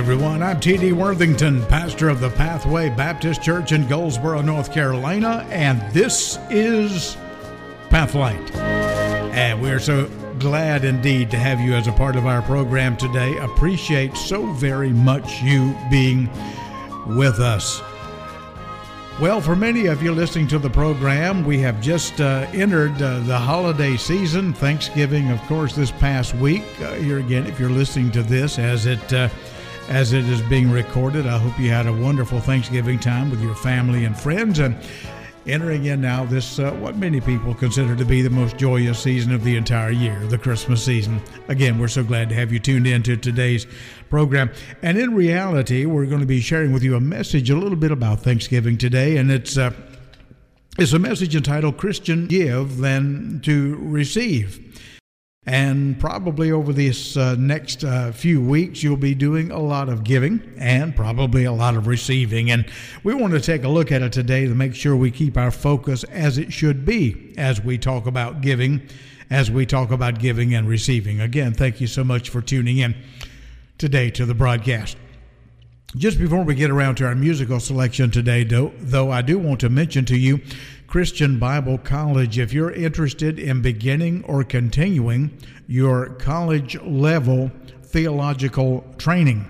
everyone. 0.00 0.42
I'm 0.42 0.58
T.D. 0.58 0.92
Worthington, 0.92 1.62
pastor 1.66 2.08
of 2.08 2.20
the 2.20 2.30
Pathway 2.30 2.88
Baptist 2.88 3.42
Church 3.42 3.72
in 3.72 3.86
Goldsboro, 3.86 4.40
North 4.40 4.72
Carolina, 4.72 5.46
and 5.50 5.78
this 5.92 6.38
is 6.48 7.18
Pathlight. 7.90 8.50
And 8.54 9.60
we're 9.60 9.78
so 9.78 10.08
glad 10.38 10.86
indeed 10.86 11.30
to 11.32 11.38
have 11.38 11.60
you 11.60 11.74
as 11.74 11.86
a 11.86 11.92
part 11.92 12.16
of 12.16 12.24
our 12.24 12.40
program 12.40 12.96
today. 12.96 13.36
Appreciate 13.36 14.16
so 14.16 14.50
very 14.54 14.88
much 14.88 15.42
you 15.42 15.76
being 15.90 16.30
with 17.06 17.38
us. 17.38 17.82
Well, 19.20 19.42
for 19.42 19.54
many 19.54 19.84
of 19.84 20.02
you 20.02 20.12
listening 20.12 20.48
to 20.48 20.58
the 20.58 20.70
program, 20.70 21.44
we 21.44 21.58
have 21.58 21.78
just 21.82 22.22
uh, 22.22 22.46
entered 22.54 23.02
uh, 23.02 23.20
the 23.20 23.38
holiday 23.38 23.98
season. 23.98 24.54
Thanksgiving, 24.54 25.30
of 25.30 25.42
course, 25.42 25.74
this 25.74 25.90
past 25.90 26.34
week. 26.36 26.64
Uh, 26.80 26.94
here 26.94 27.18
again, 27.18 27.46
if 27.46 27.60
you're 27.60 27.68
listening 27.68 28.10
to 28.12 28.22
this 28.22 28.58
as 28.58 28.86
it 28.86 29.12
uh, 29.12 29.28
as 29.90 30.12
it 30.12 30.24
is 30.26 30.40
being 30.42 30.70
recorded, 30.70 31.26
I 31.26 31.36
hope 31.36 31.58
you 31.58 31.68
had 31.68 31.88
a 31.88 31.92
wonderful 31.92 32.38
Thanksgiving 32.40 33.00
time 33.00 33.28
with 33.28 33.42
your 33.42 33.56
family 33.56 34.04
and 34.04 34.16
friends. 34.16 34.60
And 34.60 34.76
entering 35.46 35.86
in 35.86 36.00
now 36.00 36.24
this 36.24 36.60
uh, 36.60 36.70
what 36.74 36.96
many 36.96 37.20
people 37.20 37.54
consider 37.54 37.96
to 37.96 38.04
be 38.04 38.22
the 38.22 38.30
most 38.30 38.56
joyous 38.56 39.00
season 39.00 39.32
of 39.32 39.42
the 39.42 39.56
entire 39.56 39.90
year, 39.90 40.24
the 40.26 40.38
Christmas 40.38 40.84
season. 40.84 41.20
Again, 41.48 41.78
we're 41.78 41.88
so 41.88 42.04
glad 42.04 42.28
to 42.28 42.36
have 42.36 42.52
you 42.52 42.60
tuned 42.60 42.86
in 42.86 43.02
to 43.02 43.16
today's 43.16 43.66
program. 44.08 44.52
And 44.82 44.96
in 44.96 45.12
reality, 45.12 45.86
we're 45.86 46.06
going 46.06 46.20
to 46.20 46.26
be 46.26 46.40
sharing 46.40 46.72
with 46.72 46.84
you 46.84 46.94
a 46.94 47.00
message 47.00 47.50
a 47.50 47.56
little 47.56 47.78
bit 47.78 47.90
about 47.90 48.20
Thanksgiving 48.20 48.78
today, 48.78 49.16
and 49.16 49.30
it's 49.30 49.58
uh, 49.58 49.72
it's 50.78 50.92
a 50.92 51.00
message 51.00 51.34
entitled 51.34 51.78
"Christian 51.78 52.28
Give 52.28 52.78
Than 52.78 53.40
to 53.44 53.76
Receive." 53.80 54.99
And 55.46 55.98
probably 55.98 56.52
over 56.52 56.70
this 56.72 57.16
uh, 57.16 57.34
next 57.36 57.82
uh, 57.82 58.12
few 58.12 58.42
weeks, 58.42 58.82
you'll 58.82 58.98
be 58.98 59.14
doing 59.14 59.50
a 59.50 59.58
lot 59.58 59.88
of 59.88 60.04
giving 60.04 60.52
and 60.58 60.94
probably 60.94 61.44
a 61.44 61.52
lot 61.52 61.76
of 61.76 61.86
receiving. 61.86 62.50
And 62.50 62.66
we 63.04 63.14
want 63.14 63.32
to 63.32 63.40
take 63.40 63.64
a 63.64 63.68
look 63.68 63.90
at 63.90 64.02
it 64.02 64.12
today 64.12 64.46
to 64.46 64.54
make 64.54 64.74
sure 64.74 64.94
we 64.94 65.10
keep 65.10 65.38
our 65.38 65.50
focus 65.50 66.04
as 66.04 66.36
it 66.36 66.52
should 66.52 66.84
be 66.84 67.32
as 67.38 67.62
we 67.62 67.78
talk 67.78 68.04
about 68.06 68.42
giving, 68.42 68.82
as 69.30 69.50
we 69.50 69.64
talk 69.64 69.90
about 69.90 70.18
giving 70.18 70.54
and 70.54 70.68
receiving. 70.68 71.22
Again, 71.22 71.54
thank 71.54 71.80
you 71.80 71.86
so 71.86 72.04
much 72.04 72.28
for 72.28 72.42
tuning 72.42 72.76
in 72.76 72.94
today 73.78 74.10
to 74.10 74.26
the 74.26 74.34
broadcast. 74.34 74.98
Just 75.96 76.20
before 76.20 76.44
we 76.44 76.54
get 76.54 76.70
around 76.70 76.94
to 76.96 77.06
our 77.06 77.16
musical 77.16 77.58
selection 77.58 78.12
today, 78.12 78.44
though, 78.44 78.72
though 78.78 79.10
I 79.10 79.22
do 79.22 79.40
want 79.40 79.58
to 79.60 79.68
mention 79.68 80.04
to 80.04 80.16
you 80.16 80.40
Christian 80.86 81.40
Bible 81.40 81.78
College. 81.78 82.38
If 82.38 82.52
you're 82.52 82.70
interested 82.70 83.40
in 83.40 83.60
beginning 83.60 84.22
or 84.22 84.44
continuing 84.44 85.36
your 85.66 86.10
college 86.10 86.80
level 86.82 87.50
theological 87.82 88.84
training, 88.98 89.44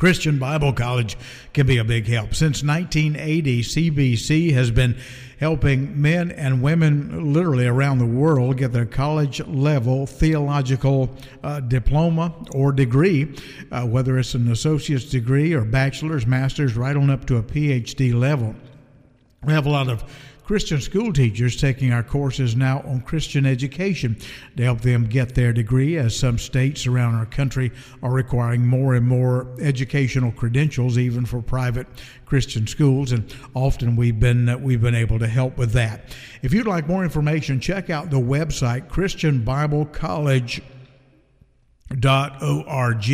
Christian 0.00 0.38
Bible 0.38 0.72
College 0.72 1.18
can 1.52 1.66
be 1.66 1.76
a 1.76 1.84
big 1.84 2.06
help. 2.06 2.34
Since 2.34 2.64
1980, 2.64 3.60
CBC 3.60 4.50
has 4.54 4.70
been 4.70 4.96
helping 5.38 6.00
men 6.00 6.30
and 6.30 6.62
women 6.62 7.34
literally 7.34 7.66
around 7.66 7.98
the 7.98 8.06
world 8.06 8.56
get 8.56 8.72
their 8.72 8.86
college 8.86 9.46
level 9.46 10.06
theological 10.06 11.14
uh, 11.44 11.60
diploma 11.60 12.34
or 12.54 12.72
degree, 12.72 13.36
uh, 13.72 13.84
whether 13.86 14.18
it's 14.18 14.32
an 14.32 14.50
associate's 14.50 15.04
degree 15.04 15.52
or 15.52 15.66
bachelor's, 15.66 16.26
master's, 16.26 16.78
right 16.78 16.96
on 16.96 17.10
up 17.10 17.26
to 17.26 17.36
a 17.36 17.42
PhD 17.42 18.14
level. 18.14 18.54
We 19.44 19.52
have 19.52 19.66
a 19.66 19.70
lot 19.70 19.90
of 19.90 20.02
Christian 20.50 20.80
school 20.80 21.12
teachers 21.12 21.54
taking 21.54 21.92
our 21.92 22.02
courses 22.02 22.56
now 22.56 22.80
on 22.80 23.02
Christian 23.02 23.46
education 23.46 24.16
to 24.56 24.64
help 24.64 24.80
them 24.80 25.06
get 25.06 25.32
their 25.32 25.52
degree, 25.52 25.96
as 25.96 26.16
some 26.16 26.38
states 26.38 26.88
around 26.88 27.14
our 27.14 27.26
country 27.26 27.70
are 28.02 28.10
requiring 28.10 28.66
more 28.66 28.96
and 28.96 29.06
more 29.06 29.46
educational 29.60 30.32
credentials, 30.32 30.98
even 30.98 31.24
for 31.24 31.40
private 31.40 31.86
Christian 32.26 32.66
schools. 32.66 33.12
And 33.12 33.32
often 33.54 33.94
we've 33.94 34.18
been 34.18 34.60
we've 34.60 34.82
been 34.82 34.96
able 34.96 35.20
to 35.20 35.28
help 35.28 35.56
with 35.56 35.70
that. 35.74 36.16
If 36.42 36.52
you'd 36.52 36.66
like 36.66 36.88
more 36.88 37.04
information, 37.04 37.60
check 37.60 37.88
out 37.88 38.10
the 38.10 38.16
website 38.16 38.88
Christian 38.88 39.44
Bible 39.44 39.84
College 39.84 40.60
dot 41.98 42.40
org 42.42 43.10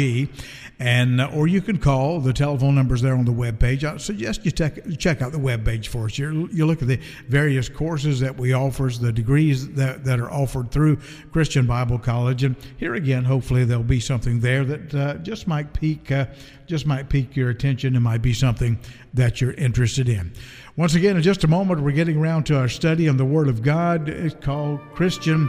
and 0.78 1.20
uh, 1.20 1.30
or 1.34 1.46
you 1.46 1.62
can 1.62 1.78
call 1.78 2.20
the 2.20 2.32
telephone 2.32 2.74
numbers 2.74 3.00
there 3.00 3.14
on 3.14 3.24
the 3.24 3.32
web 3.32 3.58
page 3.58 3.84
i 3.84 3.96
suggest 3.96 4.44
you 4.44 4.50
check, 4.50 4.78
check 4.98 5.22
out 5.22 5.32
the 5.32 5.38
web 5.38 5.64
page 5.64 5.88
for 5.88 6.04
us. 6.04 6.18
You 6.18 6.48
you 6.52 6.66
look 6.66 6.82
at 6.82 6.88
the 6.88 7.00
various 7.28 7.70
courses 7.70 8.20
that 8.20 8.36
we 8.36 8.52
offer 8.52 8.90
the 9.00 9.12
degrees 9.12 9.68
that, 9.70 10.04
that 10.04 10.20
are 10.20 10.30
offered 10.30 10.70
through 10.70 10.98
christian 11.32 11.66
bible 11.66 11.98
college 11.98 12.44
and 12.44 12.54
here 12.76 12.94
again 12.94 13.24
hopefully 13.24 13.64
there'll 13.64 13.82
be 13.82 14.00
something 14.00 14.40
there 14.40 14.64
that 14.66 14.94
uh, 14.94 15.14
just 15.18 15.46
might 15.46 15.72
pique 15.72 16.12
uh, 16.12 16.26
just 16.66 16.84
might 16.86 17.08
pique 17.08 17.34
your 17.34 17.48
attention 17.48 17.94
and 17.94 18.04
might 18.04 18.22
be 18.22 18.34
something 18.34 18.78
that 19.14 19.40
you're 19.40 19.52
interested 19.52 20.08
in. 20.08 20.32
Once 20.76 20.94
again 20.94 21.16
in 21.16 21.22
just 21.22 21.44
a 21.44 21.48
moment 21.48 21.80
we're 21.80 21.92
getting 21.92 22.18
around 22.18 22.44
to 22.44 22.58
our 22.58 22.68
study 22.68 23.08
on 23.08 23.16
the 23.16 23.24
word 23.24 23.48
of 23.48 23.62
god. 23.62 24.08
It's 24.08 24.34
called 24.44 24.80
christian 24.92 25.48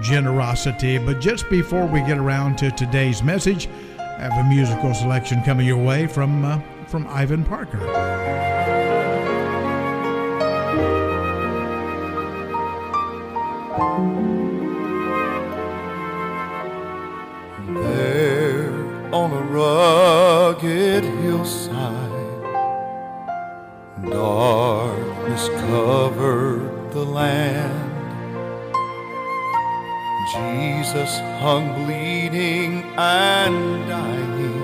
generosity. 0.00 0.98
But 0.98 1.20
just 1.20 1.48
before 1.50 1.86
we 1.86 2.00
get 2.00 2.18
around 2.18 2.58
to 2.58 2.70
today's 2.70 3.22
message, 3.22 3.68
I 3.98 4.22
have 4.22 4.44
a 4.44 4.48
musical 4.48 4.94
selection 4.94 5.42
coming 5.42 5.66
your 5.66 5.82
way 5.82 6.06
from 6.06 6.44
uh, 6.44 6.60
from 6.86 7.06
Ivan 7.08 7.44
Parker. 7.44 7.78
There 17.74 19.14
on 19.14 19.32
a 19.32 19.42
rugged 19.42 21.04
hillside, 21.04 22.10
darkness 24.10 25.48
covered 25.48 26.92
the 26.92 27.04
land. 27.04 27.87
Jesus 30.32 31.20
hung 31.40 31.72
bleeding 31.84 32.82
and 32.98 33.88
dying 33.88 34.60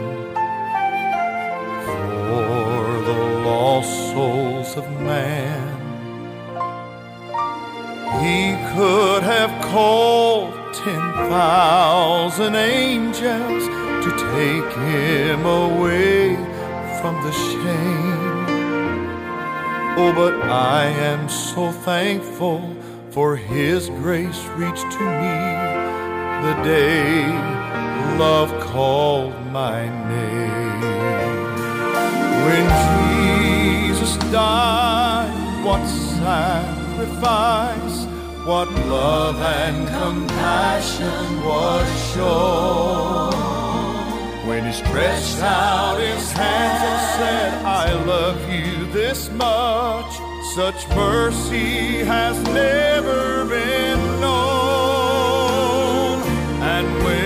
for 1.86 3.00
the 3.08 3.20
lost 3.46 3.90
souls 4.12 4.76
of 4.76 4.84
man. 5.00 5.72
He 8.20 8.52
could 8.76 9.22
have 9.22 9.52
called 9.72 10.52
ten 10.74 11.00
thousand 11.30 12.56
angels 12.56 13.64
to 14.04 14.10
take 14.36 14.70
him 14.92 15.46
away 15.46 16.36
from 17.00 17.14
the 17.24 17.32
shame. 17.32 18.44
Oh, 19.96 20.12
but 20.14 20.34
I 20.42 20.86
am 20.86 21.26
so 21.30 21.72
thankful 21.72 22.76
for 23.14 23.36
his 23.36 23.88
grace 23.90 24.44
reached 24.56 24.90
to 24.90 24.98
me 24.98 25.38
the 26.42 26.54
day 26.64 27.22
love 28.18 28.50
called 28.60 29.32
my 29.52 29.86
name. 30.08 30.80
When 32.44 32.66
Jesus 32.98 34.16
died, 34.32 35.30
what 35.64 35.86
sacrifice, 36.18 37.26
what 38.44 38.68
love 38.88 39.36
and 39.40 39.86
compassion 39.86 41.40
was 41.44 41.86
shown. 42.12 43.32
When 44.48 44.66
he 44.66 44.72
stretched 44.72 45.40
out 45.40 46.00
his 46.00 46.32
hands 46.32 46.82
and 46.90 47.00
said, 47.16 47.64
I 47.64 47.92
love 47.92 48.40
you 48.52 48.86
this 48.92 49.30
much 49.30 50.33
such 50.54 50.88
mercy 50.90 52.04
has 52.04 52.40
never 52.44 53.44
been 53.46 54.20
known. 54.20 54.62
And 56.62 56.86
when 57.02 57.23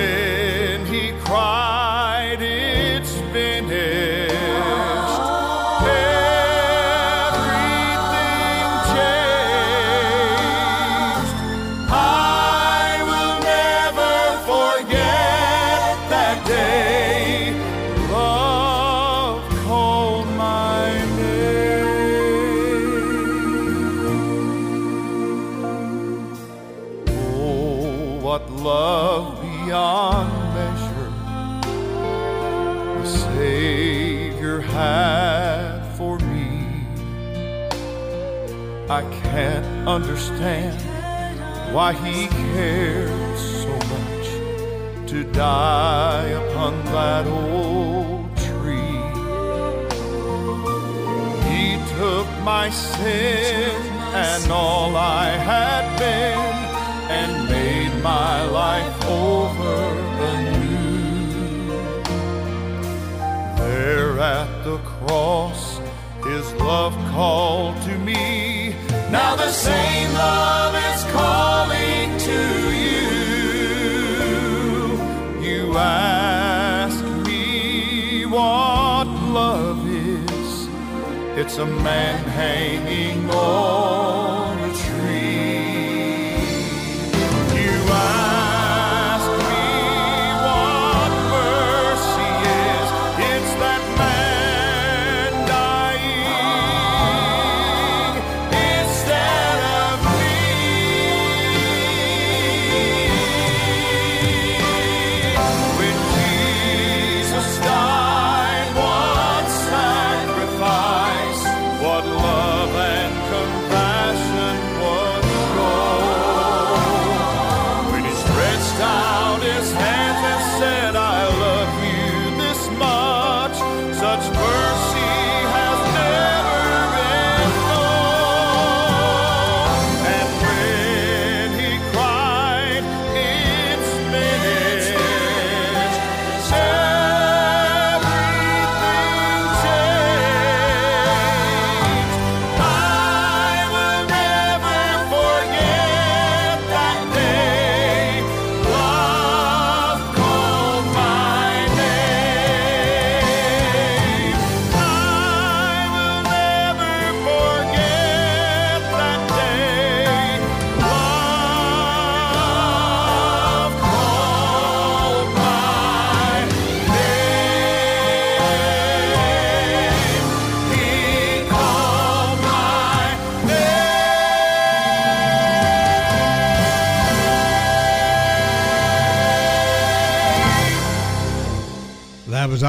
understand 40.00 40.80
why 41.74 41.92
he 41.92 42.28
cared 42.28 43.36
so 43.36 43.72
much 43.94 44.28
to 45.10 45.24
die 45.32 46.28
upon 46.42 46.72
that 46.96 47.26
old 47.26 48.28
tree. 48.46 49.02
He 51.50 51.64
took 51.96 52.28
my 52.44 52.70
sin 52.70 53.74
and 54.26 54.52
all 54.52 54.94
I 54.96 55.26
had 55.50 55.84
been 56.04 56.56
and 57.18 57.48
made 57.48 57.94
my 58.00 58.36
life 58.62 58.98
over 59.06 59.78
anew. 60.30 61.72
There 63.56 64.20
at 64.20 64.50
the 64.62 64.78
cross, 64.78 65.80
his 66.24 66.46
love 66.54 66.94
called 67.10 67.82
to 67.82 67.98
me. 67.98 68.47
Now 69.10 69.36
the 69.36 69.50
same 69.50 70.12
love 70.12 70.74
is 70.74 71.04
calling 71.12 72.18
to 72.28 72.40
you. 72.84 73.08
You 75.40 75.78
ask 75.78 77.02
me 77.26 78.26
what 78.26 79.06
love 79.06 79.88
is. 79.88 80.68
It's 81.38 81.56
a 81.56 81.66
man 81.66 82.22
hanging 82.28 83.30
on 83.30 84.27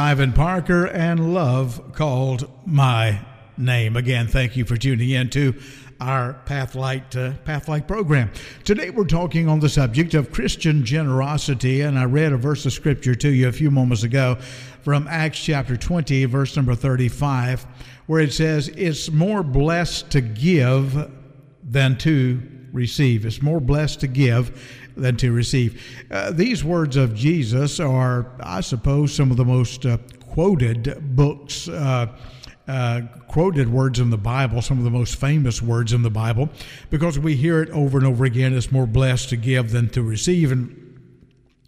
Ivan 0.10 0.34
Parker 0.34 0.88
and 0.88 1.36
Love 1.36 1.94
Called 1.94 2.50
My 2.66 3.20
Name. 3.58 3.96
Again, 3.96 4.26
thank 4.26 4.58
you 4.58 4.66
for 4.66 4.76
tuning 4.76 5.12
in 5.12 5.30
to 5.30 5.54
our 6.02 6.42
Pathlight, 6.48 7.16
uh, 7.16 7.38
Pathlight 7.46 7.88
program. 7.88 8.32
Today 8.64 8.90
we're 8.90 9.06
talking 9.06 9.48
on 9.48 9.60
the 9.60 9.70
subject 9.70 10.16
of 10.16 10.32
Christian 10.32 10.84
generosity, 10.84 11.82
and 11.82 12.00
I 12.00 12.06
read 12.06 12.34
a 12.34 12.38
verse 12.38 12.66
of 12.66 12.74
scripture 12.74 13.14
to 13.14 13.30
you 13.30 13.50
a 13.50 13.52
few 13.52 13.70
moments 13.70 14.02
ago 14.02 14.40
from 14.82 15.08
Acts 15.08 15.44
chapter 15.44 15.78
20, 15.78 16.26
verse 16.26 16.56
number 16.56 16.74
35, 16.74 17.68
where 18.08 18.22
it 18.22 18.34
says, 18.34 18.70
It's 18.70 19.12
more 19.12 19.44
blessed 19.44 20.10
to 20.10 20.22
give 20.22 21.12
than 21.64 22.00
to 22.00 22.42
receive. 22.74 23.28
It's 23.28 23.44
more 23.44 23.60
blessed 23.60 24.00
to 24.00 24.08
give 24.08 24.79
than 24.96 25.18
to 25.18 25.32
receive. 25.32 25.82
Uh, 26.12 26.32
these 26.32 26.64
words 26.64 26.96
of 26.96 27.16
Jesus 27.16 27.80
are, 27.80 28.32
I 28.40 28.62
suppose, 28.62 29.14
some 29.14 29.32
of 29.32 29.38
the 29.38 29.46
most 29.46 29.86
uh, 29.86 29.98
quoted 30.32 31.16
books. 31.16 31.68
Uh, 31.68 32.08
uh, 32.68 33.02
quoted 33.28 33.68
words 33.68 34.00
in 34.00 34.12
the 34.12 34.18
Bible, 34.18 34.62
some 34.62 34.78
of 34.78 34.84
the 34.84 34.92
most 34.92 35.16
famous 35.16 35.60
words 35.60 35.92
in 35.92 36.04
the 36.04 36.10
Bible, 36.12 36.50
because 36.92 37.18
we 37.18 37.36
hear 37.36 37.64
it 37.64 37.70
over 37.72 37.98
and 37.98 38.06
over 38.06 38.26
again. 38.26 38.56
It's 38.56 38.72
more 38.72 38.86
blessed 38.86 39.30
to 39.30 39.38
give 39.38 39.72
than 39.72 39.90
to 39.90 40.04
receive. 40.04 40.52
And 40.52 40.90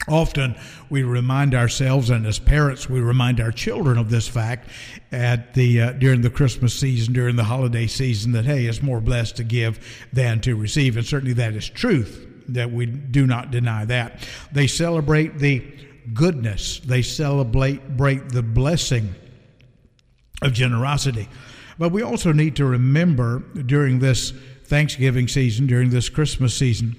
Often 0.08 0.56
we 0.90 1.04
remind 1.04 1.54
ourselves, 1.54 2.10
and 2.10 2.26
as 2.26 2.40
parents, 2.40 2.90
we 2.90 3.00
remind 3.02 3.40
our 3.40 3.52
children 3.52 3.98
of 4.00 4.10
this 4.10 4.28
fact 4.28 4.68
at 5.12 5.54
the 5.54 5.82
uh, 5.82 5.92
during 5.94 6.22
the 6.22 6.30
Christmas 6.30 6.74
season, 6.74 7.14
during 7.14 7.36
the 7.36 7.44
holiday 7.44 7.86
season, 7.86 8.32
that 8.32 8.46
hey, 8.46 8.66
it's 8.66 8.82
more 8.82 9.00
blessed 9.00 9.36
to 9.38 9.44
give 9.44 10.08
than 10.12 10.42
to 10.42 10.56
receive, 10.56 10.98
and 10.98 11.06
certainly 11.06 11.34
that 11.34 11.54
is 11.54 11.70
truth. 11.70 12.31
That 12.53 12.71
we 12.71 12.86
do 12.86 13.25
not 13.25 13.51
deny 13.51 13.86
that. 13.86 14.27
They 14.51 14.68
celebrate 14.68 15.38
the 15.38 15.63
goodness. 16.13 16.80
They 16.80 17.01
celebrate 17.01 17.98
the 18.30 18.44
blessing 18.44 19.15
of 20.42 20.53
generosity. 20.53 21.30
But 21.77 21.92
we 21.92 22.01
also 22.01 22.31
need 22.31 22.56
to 22.57 22.65
remember 22.65 23.39
during 23.39 24.00
this 24.00 24.31
Thanksgiving 24.65 25.27
season, 25.27 25.67
during 25.67 25.89
this 25.89 26.10
Christmas 26.10 26.55
season, 26.55 26.96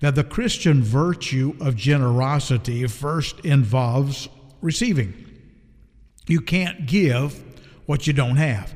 that 0.00 0.14
the 0.14 0.24
Christian 0.24 0.82
virtue 0.82 1.56
of 1.60 1.76
generosity 1.76 2.86
first 2.86 3.40
involves 3.40 4.28
receiving. 4.60 5.14
You 6.26 6.40
can't 6.40 6.86
give 6.86 7.42
what 7.86 8.06
you 8.06 8.12
don't 8.12 8.36
have. 8.36 8.74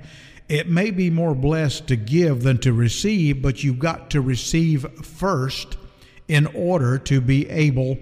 It 0.48 0.68
may 0.68 0.90
be 0.90 1.10
more 1.10 1.34
blessed 1.34 1.88
to 1.88 1.96
give 1.96 2.42
than 2.42 2.58
to 2.58 2.72
receive, 2.72 3.42
but 3.42 3.62
you've 3.62 3.78
got 3.78 4.10
to 4.10 4.20
receive 4.20 4.86
first 5.04 5.76
in 6.28 6.46
order 6.48 6.98
to 6.98 7.20
be 7.20 7.48
able 7.48 7.98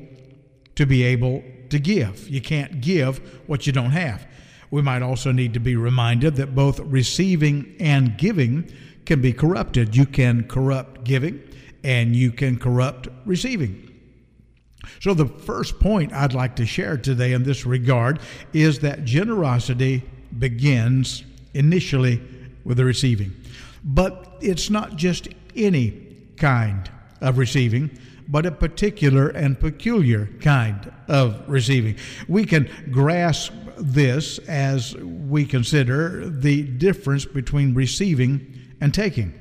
to 0.74 0.84
be 0.84 1.02
able 1.04 1.42
to 1.70 1.78
give. 1.78 2.28
You 2.28 2.40
can't 2.40 2.80
give 2.80 3.18
what 3.46 3.66
you 3.66 3.72
don't 3.72 3.90
have. 3.90 4.26
We 4.70 4.82
might 4.82 5.02
also 5.02 5.32
need 5.32 5.54
to 5.54 5.60
be 5.60 5.76
reminded 5.76 6.36
that 6.36 6.54
both 6.54 6.80
receiving 6.80 7.76
and 7.80 8.18
giving 8.18 8.70
can 9.04 9.20
be 9.20 9.32
corrupted. 9.32 9.96
You 9.96 10.06
can 10.06 10.44
corrupt 10.44 11.04
giving 11.04 11.40
and 11.84 12.14
you 12.14 12.32
can 12.32 12.58
corrupt 12.58 13.08
receiving. 13.24 13.82
So, 15.00 15.14
the 15.14 15.26
first 15.26 15.80
point 15.80 16.12
I'd 16.12 16.34
like 16.34 16.56
to 16.56 16.66
share 16.66 16.96
today 16.96 17.32
in 17.32 17.42
this 17.42 17.66
regard 17.66 18.20
is 18.52 18.80
that 18.80 19.04
generosity 19.04 20.02
begins 20.38 21.24
initially 21.54 22.22
with 22.64 22.76
the 22.76 22.84
receiving. 22.84 23.32
But 23.84 24.36
it's 24.40 24.70
not 24.70 24.96
just 24.96 25.28
any 25.54 25.90
kind 26.36 26.90
of 27.20 27.38
receiving, 27.38 27.90
but 28.28 28.46
a 28.46 28.50
particular 28.50 29.28
and 29.28 29.58
peculiar 29.58 30.26
kind 30.40 30.92
of 31.08 31.42
receiving. 31.48 31.96
We 32.28 32.44
can 32.44 32.68
grasp 32.90 33.52
this 33.78 34.38
as 34.40 34.96
we 34.96 35.44
consider 35.44 36.28
the 36.28 36.62
difference 36.62 37.24
between 37.24 37.74
receiving 37.74 38.58
and 38.80 38.92
taking. 38.92 39.34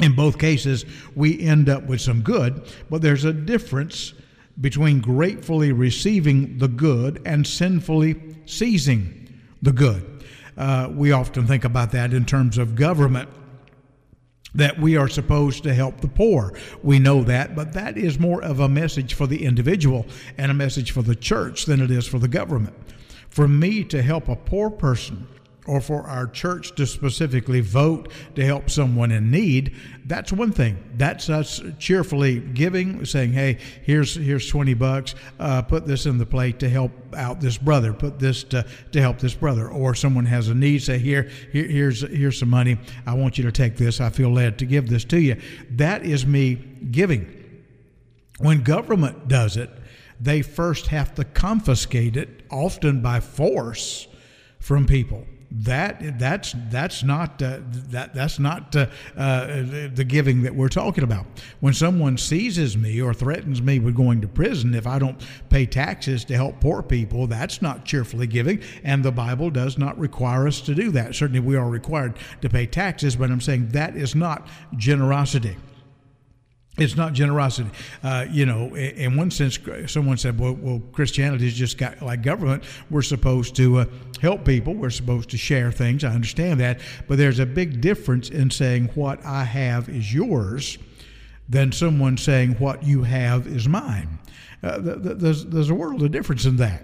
In 0.00 0.14
both 0.14 0.38
cases, 0.38 0.84
we 1.14 1.40
end 1.40 1.68
up 1.68 1.84
with 1.84 2.00
some 2.00 2.22
good, 2.22 2.66
but 2.88 3.02
there's 3.02 3.24
a 3.24 3.32
difference 3.32 4.14
between 4.60 5.00
gratefully 5.00 5.72
receiving 5.72 6.58
the 6.58 6.68
good 6.68 7.20
and 7.24 7.46
sinfully 7.46 8.36
seizing 8.46 9.40
the 9.62 9.72
good. 9.72 10.24
Uh, 10.56 10.88
we 10.92 11.12
often 11.12 11.46
think 11.46 11.64
about 11.64 11.92
that 11.92 12.12
in 12.12 12.24
terms 12.24 12.58
of 12.58 12.74
government 12.74 13.28
that 14.54 14.78
we 14.78 14.96
are 14.96 15.08
supposed 15.08 15.62
to 15.62 15.74
help 15.74 16.00
the 16.00 16.08
poor. 16.08 16.52
We 16.82 16.98
know 16.98 17.22
that, 17.24 17.54
but 17.54 17.72
that 17.74 17.96
is 17.96 18.18
more 18.18 18.42
of 18.42 18.60
a 18.60 18.68
message 18.68 19.14
for 19.14 19.26
the 19.26 19.44
individual 19.44 20.06
and 20.36 20.50
a 20.50 20.54
message 20.54 20.90
for 20.90 21.02
the 21.02 21.14
church 21.14 21.66
than 21.66 21.80
it 21.80 21.90
is 21.90 22.06
for 22.06 22.18
the 22.18 22.28
government. 22.28 22.74
For 23.28 23.46
me 23.46 23.84
to 23.84 24.02
help 24.02 24.28
a 24.28 24.36
poor 24.36 24.70
person 24.70 25.28
or 25.66 25.80
for 25.80 26.02
our 26.06 26.26
church 26.26 26.74
to 26.74 26.86
specifically 26.86 27.60
vote 27.60 28.10
to 28.34 28.44
help 28.44 28.70
someone 28.70 29.10
in 29.12 29.30
need, 29.30 29.76
that's 30.06 30.32
one 30.32 30.52
thing. 30.52 30.78
That's 30.96 31.28
us 31.28 31.60
cheerfully 31.78 32.40
giving, 32.40 33.04
saying, 33.04 33.32
"Hey, 33.32 33.58
here's 33.82 34.14
here's 34.14 34.48
twenty 34.48 34.74
bucks. 34.74 35.14
Uh, 35.38 35.62
put 35.62 35.86
this 35.86 36.06
in 36.06 36.18
the 36.18 36.26
plate 36.26 36.58
to 36.60 36.68
help 36.68 36.92
out 37.14 37.40
this 37.40 37.58
brother. 37.58 37.92
Put 37.92 38.18
this 38.18 38.42
to, 38.44 38.64
to 38.92 39.00
help 39.00 39.18
this 39.18 39.34
brother." 39.34 39.68
Or 39.68 39.94
someone 39.94 40.26
has 40.26 40.48
a 40.48 40.54
need, 40.54 40.82
say, 40.82 40.98
"Here, 40.98 41.28
here 41.52 41.68
here's 41.68 42.00
here's 42.00 42.38
some 42.38 42.50
money. 42.50 42.78
I 43.06 43.14
want 43.14 43.36
you 43.36 43.44
to 43.44 43.52
take 43.52 43.76
this. 43.76 44.00
I 44.00 44.10
feel 44.10 44.32
led 44.32 44.58
to 44.60 44.66
give 44.66 44.88
this 44.88 45.04
to 45.06 45.20
you." 45.20 45.36
That 45.72 46.04
is 46.04 46.26
me 46.26 46.54
giving. 46.90 47.36
When 48.38 48.62
government 48.62 49.28
does 49.28 49.58
it, 49.58 49.70
they 50.18 50.40
first 50.40 50.86
have 50.86 51.14
to 51.16 51.24
confiscate 51.24 52.16
it, 52.16 52.42
often 52.50 53.02
by 53.02 53.20
force, 53.20 54.08
from 54.58 54.86
people 54.86 55.26
that 55.52 56.18
that's 56.18 56.54
that's 56.70 57.02
not 57.02 57.42
uh, 57.42 57.58
that 57.88 58.14
that's 58.14 58.38
not 58.38 58.74
uh, 58.76 58.86
uh, 59.16 59.46
the 59.92 60.04
giving 60.06 60.42
that 60.42 60.54
we're 60.54 60.68
talking 60.68 61.02
about. 61.02 61.26
When 61.58 61.74
someone 61.74 62.18
seizes 62.18 62.76
me 62.76 63.02
or 63.02 63.12
threatens 63.12 63.60
me 63.60 63.80
with 63.80 63.96
going 63.96 64.20
to 64.20 64.28
prison 64.28 64.74
if 64.74 64.86
I 64.86 64.98
don't 64.98 65.20
pay 65.48 65.66
taxes 65.66 66.24
to 66.26 66.36
help 66.36 66.60
poor 66.60 66.82
people, 66.82 67.26
that's 67.26 67.60
not 67.60 67.84
cheerfully 67.84 68.28
giving, 68.28 68.62
and 68.84 69.04
the 69.04 69.12
Bible 69.12 69.50
does 69.50 69.76
not 69.76 69.98
require 69.98 70.46
us 70.46 70.60
to 70.62 70.74
do 70.74 70.90
that. 70.92 71.14
Certainly, 71.14 71.40
we 71.40 71.56
are 71.56 71.68
required 71.68 72.16
to 72.42 72.48
pay 72.48 72.66
taxes, 72.66 73.16
but 73.16 73.30
I'm 73.30 73.40
saying 73.40 73.68
that 73.70 73.96
is 73.96 74.14
not 74.14 74.46
generosity. 74.76 75.56
It's 76.80 76.96
not 76.96 77.12
generosity. 77.12 77.70
Uh, 78.02 78.24
you 78.30 78.46
know, 78.46 78.74
in 78.74 79.14
one 79.14 79.30
sense, 79.30 79.58
someone 79.86 80.16
said, 80.16 80.38
well, 80.38 80.54
well 80.54 80.80
Christianity 80.92 81.46
is 81.46 81.54
just 81.54 81.76
got, 81.76 82.00
like 82.00 82.22
government. 82.22 82.64
We're 82.88 83.02
supposed 83.02 83.54
to 83.56 83.80
uh, 83.80 83.84
help 84.20 84.46
people. 84.46 84.74
We're 84.74 84.88
supposed 84.88 85.28
to 85.30 85.36
share 85.36 85.70
things. 85.70 86.04
I 86.04 86.14
understand 86.14 86.58
that. 86.60 86.80
But 87.06 87.18
there's 87.18 87.38
a 87.38 87.46
big 87.46 87.82
difference 87.82 88.30
in 88.30 88.50
saying 88.50 88.90
what 88.94 89.24
I 89.26 89.44
have 89.44 89.90
is 89.90 90.12
yours 90.12 90.78
than 91.50 91.70
someone 91.70 92.16
saying 92.16 92.52
what 92.52 92.82
you 92.82 93.02
have 93.02 93.46
is 93.46 93.68
mine. 93.68 94.18
Uh, 94.62 94.78
there's, 94.80 95.44
there's 95.44 95.70
a 95.70 95.74
world 95.74 96.02
of 96.02 96.10
difference 96.10 96.46
in 96.46 96.56
that 96.56 96.82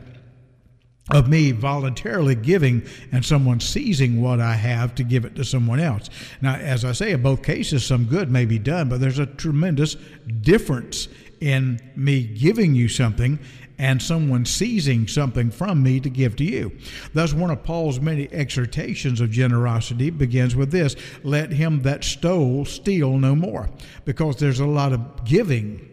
of 1.11 1.29
me 1.29 1.53
voluntarily 1.53 2.35
giving 2.35 2.83
and 3.13 3.25
someone 3.25 3.61
seizing 3.61 4.21
what 4.21 4.41
I 4.41 4.55
have 4.55 4.95
to 4.97 5.05
give 5.05 5.25
it 5.25 5.37
to 5.37 5.45
someone 5.45 5.79
else. 5.79 6.11
Now, 6.41 6.57
as 6.57 6.85
I 6.85 6.93
say, 6.93 7.13
in 7.13 7.23
both 7.23 7.43
cases, 7.43 7.85
some 7.85 8.07
good 8.07 8.31
may 8.31 8.45
be 8.45 8.59
done, 8.59 8.89
but 8.89 9.01
there's 9.01 9.21
a 9.21 9.27
tremendous 9.27 9.97
difference 10.41 11.09
in 11.41 11.81
me 11.95 12.25
giving 12.25 12.75
you 12.75 12.89
something 12.89 13.39
and 13.79 14.03
someone 14.03 14.45
seizing 14.45 15.07
something 15.07 15.51
from 15.51 15.83
me 15.83 16.01
to 16.01 16.09
give 16.09 16.35
to 16.37 16.45
you. 16.45 16.73
Thus, 17.13 17.35
one 17.35 17.51
of 17.51 17.63
Paul's 17.63 18.01
many 18.01 18.27
exhortations 18.33 19.21
of 19.21 19.31
generosity 19.31 20.11
begins 20.11 20.57
with 20.57 20.71
this 20.71 20.97
let 21.23 21.53
him 21.53 21.83
that 21.83 22.03
stole 22.03 22.65
steal 22.65 23.19
no 23.19 23.37
more, 23.37 23.69
because 24.05 24.37
there's 24.37 24.61
a 24.61 24.67
lot 24.67 24.93
of 24.93 25.25
giving 25.25 25.89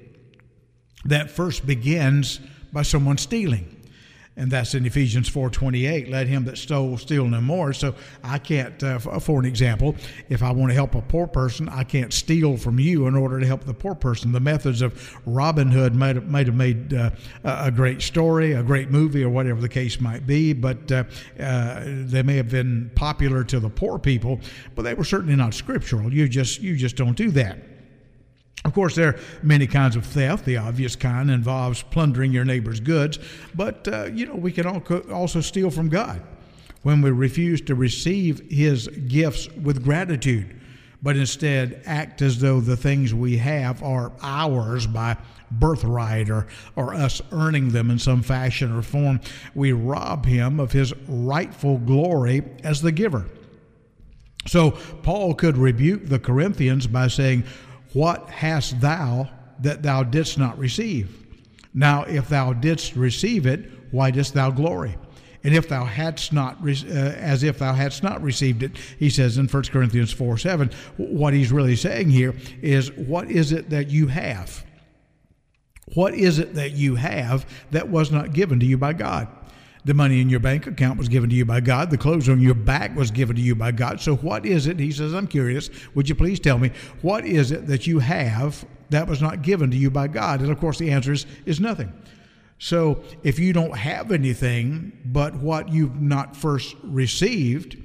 that 1.06 1.30
first 1.30 1.68
begins 1.68 2.40
by 2.72 2.82
someone 2.82 3.18
stealing 3.18 3.73
and 4.36 4.50
that's 4.50 4.74
in 4.74 4.86
Ephesians 4.86 5.30
4:28. 5.30 6.10
Let 6.10 6.28
him 6.28 6.46
that 6.46 6.58
stole 6.58 6.98
steal 6.98 7.26
no 7.28 7.42
more. 7.42 7.74
So 7.74 7.94
I 8.24 8.40
can't, 8.40 8.82
uh, 8.84 9.00
for 9.00 9.40
an 9.40 9.46
example, 9.46 9.96
if 10.30 10.42
I 10.42 10.52
want 10.52 10.72
to 10.72 10.74
help 10.74 10.96
a 10.96 11.02
poor 11.02 11.28
person, 11.28 11.70
I 11.70 11.84
can't 11.84 12.12
steal 12.12 12.58
from 12.58 12.80
you 12.80 13.08
in 13.08 13.16
order 13.16 13.40
to 13.40 13.46
help 13.46 13.64
the 13.64 13.74
poor 13.74 13.96
person. 13.96 14.32
The 14.32 14.40
methods 14.40 14.82
of 14.82 15.18
Robin 15.26 15.70
Hood 15.70 15.96
might 15.96 16.16
have, 16.16 16.28
might 16.28 16.48
have 16.48 16.56
made 16.56 16.94
uh, 16.94 17.12
a 17.44 17.72
great 17.72 18.02
story, 18.02 18.54
a 18.54 18.64
great 18.64 18.90
movie, 18.90 19.24
or 19.24 19.30
whatever 19.30 19.62
the 19.62 19.70
case 19.70 20.02
might 20.02 20.26
be, 20.26 20.54
but 20.54 20.92
uh, 20.92 21.04
uh, 21.40 21.84
they 21.86 22.24
may 22.24 22.36
have 22.36 22.50
been 22.50 22.92
popular 22.96 23.44
to 23.44 23.60
the 23.60 23.70
poor 23.70 24.00
people, 24.00 24.40
but 24.76 24.82
they 24.82 24.94
were 24.94 25.04
certainly 25.04 25.36
not 25.36 25.54
scriptural. 25.54 26.12
You 26.12 26.28
just 26.28 26.62
you 26.62 26.76
just 26.76 26.96
don't 26.96 27.16
do 27.16 27.30
that. 27.32 27.73
Of 28.66 28.74
course, 28.74 28.96
there 28.96 29.10
are 29.10 29.20
many 29.42 29.68
kinds 29.68 29.96
of 29.96 30.06
theft. 30.06 30.46
The 30.46 30.58
obvious 30.58 30.96
kind 30.96 31.30
involves 31.30 31.84
plundering 31.84 32.32
your 32.32 32.46
neighbor's 32.46 32.80
goods, 32.80 33.20
but 33.54 33.88
uh, 33.88 34.06
you 34.06 34.26
know 34.26 34.36
we 34.36 34.52
can 34.52 34.66
also 34.66 35.42
steal 35.42 35.70
from 35.70 35.90
God 35.90 36.22
when 36.84 37.02
we 37.02 37.12
refuse 37.12 37.62
to 37.62 37.76
receive 37.76 38.42
His 38.50 38.88
gifts 38.88 39.50
with 39.52 39.84
gratitude, 39.84 40.62
but 41.02 41.18
instead 41.18 41.82
act 41.86 42.22
as 42.22 42.40
though 42.40 42.62
the 42.62 42.78
things 42.78 43.14
we 43.14 43.38
have 43.38 43.84
are 43.84 44.14
ours 44.22 44.88
by 44.88 45.18
birthright 45.52 46.30
or, 46.30 46.48
or 46.76 46.94
us 46.94 47.22
earning 47.32 47.70
them 47.70 47.92
in 47.92 48.00
some 48.00 48.22
fashion 48.22 48.76
or 48.76 48.82
form. 48.82 49.20
We 49.56 49.74
rob 49.74 50.26
Him 50.26 50.60
of 50.60 50.72
His 50.72 50.94
rightful 51.08 51.80
glory 51.80 52.44
as 52.64 52.82
the 52.82 52.92
giver. 52.94 53.26
So 54.46 54.72
Paul 55.04 55.36
could 55.36 55.58
rebuke 55.58 56.08
the 56.08 56.20
Corinthians 56.20 56.88
by 56.88 57.08
saying, 57.08 57.44
what 57.94 58.30
hast 58.30 58.80
thou 58.82 59.30
that 59.60 59.84
thou 59.84 60.04
didst 60.04 60.38
not 60.38 60.58
receive? 60.58 61.26
Now, 61.74 62.04
if 62.04 62.30
thou 62.30 62.54
didst 62.54 62.96
receive 62.96 63.46
it, 63.46 63.70
why 63.92 64.12
dost 64.12 64.34
thou 64.34 64.52
glory? 64.52 64.96
And 65.44 65.54
if 65.54 65.68
thou 65.68 65.84
hadst 65.84 66.32
not, 66.32 66.58
uh, 66.64 66.88
as 66.88 67.44
if 67.44 67.60
thou 67.60 67.74
hadst 67.74 68.02
not 68.02 68.22
received 68.22 68.64
it, 68.64 68.78
he 68.98 69.10
says 69.10 69.38
in 69.38 69.48
1 69.48 69.64
Corinthians 69.64 70.14
4 70.14 70.38
7, 70.38 70.70
what 70.98 71.34
he's 71.34 71.52
really 71.52 71.76
saying 71.76 72.10
here 72.10 72.34
is, 72.62 72.92
what 72.94 73.30
is 73.30 73.52
it 73.52 73.70
that 73.70 73.90
you 73.90 74.08
have? 74.08 74.64
What 75.96 76.14
is 76.14 76.40
it 76.40 76.54
that 76.56 76.72
you 76.72 76.96
have 76.96 77.46
that 77.72 77.90
was 77.90 78.10
not 78.10 78.34
given 78.34 78.60
to 78.62 78.66
you 78.66 78.78
by 78.78 78.94
God? 78.94 79.28
The 79.86 79.94
money 79.94 80.22
in 80.22 80.30
your 80.30 80.40
bank 80.40 80.66
account 80.66 80.98
was 80.98 81.10
given 81.10 81.30
to 81.30 81.36
you 81.36 81.44
by 81.44 81.60
God. 81.60 81.90
The 81.90 81.98
clothes 81.98 82.30
on 82.30 82.40
your 82.40 82.54
back 82.54 82.96
was 82.96 83.12
given 83.12 83.36
to 83.36 83.42
you 83.42 83.54
by 83.54 83.72
God. 83.72 84.00
So, 84.00 84.16
what 84.16 84.46
is 84.46 84.68
it? 84.68 84.80
He 84.80 84.92
says, 84.92 85.14
I'm 85.14 85.28
curious. 85.28 85.70
Would 85.94 86.08
you 86.08 86.16
please 86.16 86.40
tell 86.40 86.58
me, 86.58 86.72
what 87.02 87.26
is 87.26 87.52
it 87.52 87.68
that 87.68 87.86
you 87.86 88.00
have 88.00 88.66
that 88.92 89.08
was 89.08 89.22
not 89.22 89.42
given 89.42 89.72
to 89.72 89.78
you 89.78 89.90
by 89.90 90.08
God? 90.08 90.40
And 90.40 90.52
of 90.52 90.60
course, 90.60 90.78
the 90.78 90.92
answer 90.92 91.12
is, 91.12 91.26
is 91.46 91.60
nothing. 91.60 91.92
So, 92.60 93.04
if 93.24 93.40
you 93.40 93.52
don't 93.52 93.76
have 93.76 94.14
anything 94.14 94.98
but 95.04 95.36
what 95.36 95.68
you've 95.68 96.00
not 96.02 96.38
first 96.38 96.78
received, 96.84 97.76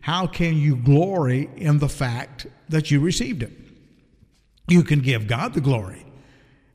how 0.00 0.28
can 0.28 0.56
you 0.56 0.76
glory 0.76 1.50
in 1.56 1.78
the 1.78 1.88
fact 1.88 2.46
that 2.68 2.92
you 2.92 3.00
received 3.00 3.42
it? 3.42 3.52
You 4.68 4.84
can 4.84 5.00
give 5.00 5.26
God 5.26 5.54
the 5.54 5.60
glory. 5.60 6.04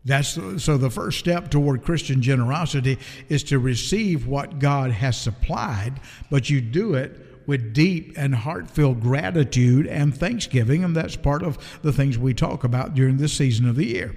That's 0.06 0.38
so 0.62 0.78
the 0.78 0.90
first 0.90 1.20
step 1.20 1.50
toward 1.50 1.84
Christian 1.84 2.22
generosity 2.22 2.98
is 3.30 3.44
to 3.46 3.60
receive 3.60 4.28
what 4.28 4.60
God 4.60 4.92
has 4.92 5.18
supplied, 5.18 6.02
but 6.30 6.50
you 6.50 6.60
do 6.60 6.96
it 6.96 7.48
with 7.48 7.74
deep 7.74 8.14
and 8.18 8.36
heartfelt 8.36 9.00
gratitude 9.00 9.88
and 9.88 10.16
thanksgiving, 10.16 10.84
and 10.84 10.96
that's 10.96 11.16
part 11.16 11.44
of 11.44 11.58
the 11.82 11.94
things 11.94 12.18
we 12.18 12.34
talk 12.34 12.64
about 12.64 12.94
during 12.94 13.18
this 13.18 13.34
season 13.34 13.68
of 13.68 13.76
the 13.76 13.86
year. 13.86 14.16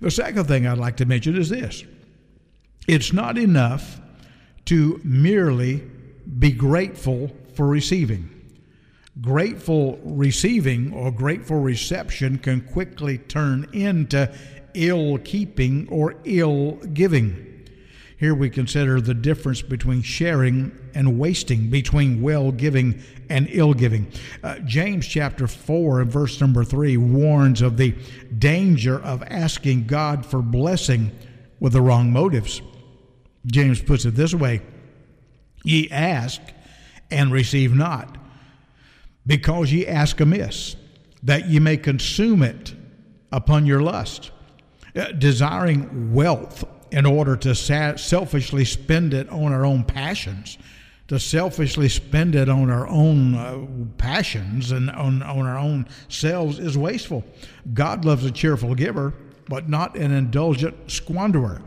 The 0.00 0.10
second 0.10 0.44
thing 0.44 0.66
I'd 0.66 0.78
like 0.78 0.96
to 0.98 1.06
mention 1.06 1.36
is 1.36 1.48
this 1.48 1.84
it's 2.86 3.12
not 3.12 3.38
enough 3.38 4.00
to 4.66 5.00
merely 5.02 5.82
be 6.38 6.52
grateful 6.52 7.30
for 7.54 7.66
receiving. 7.66 8.30
Grateful 9.20 9.98
receiving 10.04 10.92
or 10.92 11.10
grateful 11.10 11.58
reception 11.58 12.36
can 12.38 12.60
quickly 12.60 13.16
turn 13.16 13.66
into 13.72 14.30
ill 14.76 15.18
keeping 15.18 15.88
or 15.88 16.14
ill 16.24 16.72
giving. 16.92 17.46
Here 18.18 18.34
we 18.34 18.48
consider 18.48 19.00
the 19.00 19.12
difference 19.12 19.60
between 19.60 20.00
sharing 20.00 20.72
and 20.94 21.18
wasting, 21.18 21.68
between 21.68 22.22
well 22.22 22.50
giving 22.50 23.02
and 23.28 23.46
ill 23.50 23.74
giving. 23.74 24.10
Uh, 24.42 24.58
James 24.60 25.06
chapter 25.06 25.46
4 25.46 26.00
and 26.00 26.10
verse 26.10 26.40
number 26.40 26.64
3 26.64 26.96
warns 26.96 27.60
of 27.60 27.76
the 27.76 27.94
danger 28.38 28.98
of 29.02 29.22
asking 29.24 29.86
God 29.86 30.24
for 30.24 30.40
blessing 30.40 31.12
with 31.60 31.74
the 31.74 31.82
wrong 31.82 32.10
motives. 32.10 32.62
James 33.44 33.82
puts 33.82 34.04
it 34.04 34.14
this 34.14 34.34
way 34.34 34.62
Ye 35.62 35.90
ask 35.90 36.40
and 37.10 37.32
receive 37.32 37.74
not, 37.74 38.16
because 39.26 39.72
ye 39.72 39.86
ask 39.86 40.20
amiss, 40.20 40.76
that 41.22 41.48
ye 41.48 41.58
may 41.58 41.76
consume 41.76 42.42
it 42.42 42.74
upon 43.30 43.66
your 43.66 43.82
lust. 43.82 44.30
Uh, 44.96 45.12
desiring 45.12 46.14
wealth 46.14 46.64
in 46.90 47.04
order 47.04 47.36
to 47.36 47.54
selfishly 47.54 48.64
spend 48.64 49.12
it 49.12 49.28
on 49.28 49.52
our 49.52 49.66
own 49.66 49.84
passions, 49.84 50.56
to 51.08 51.20
selfishly 51.20 51.86
spend 51.86 52.34
it 52.34 52.48
on 52.48 52.70
our 52.70 52.88
own 52.88 53.34
uh, 53.34 53.66
passions 53.98 54.72
and 54.72 54.90
on, 54.90 55.22
on 55.22 55.44
our 55.44 55.58
own 55.58 55.86
selves 56.08 56.58
is 56.58 56.78
wasteful. 56.78 57.22
God 57.74 58.06
loves 58.06 58.24
a 58.24 58.30
cheerful 58.30 58.74
giver, 58.74 59.12
but 59.50 59.68
not 59.68 59.96
an 59.98 60.12
indulgent 60.12 60.86
squanderer. 60.86 61.60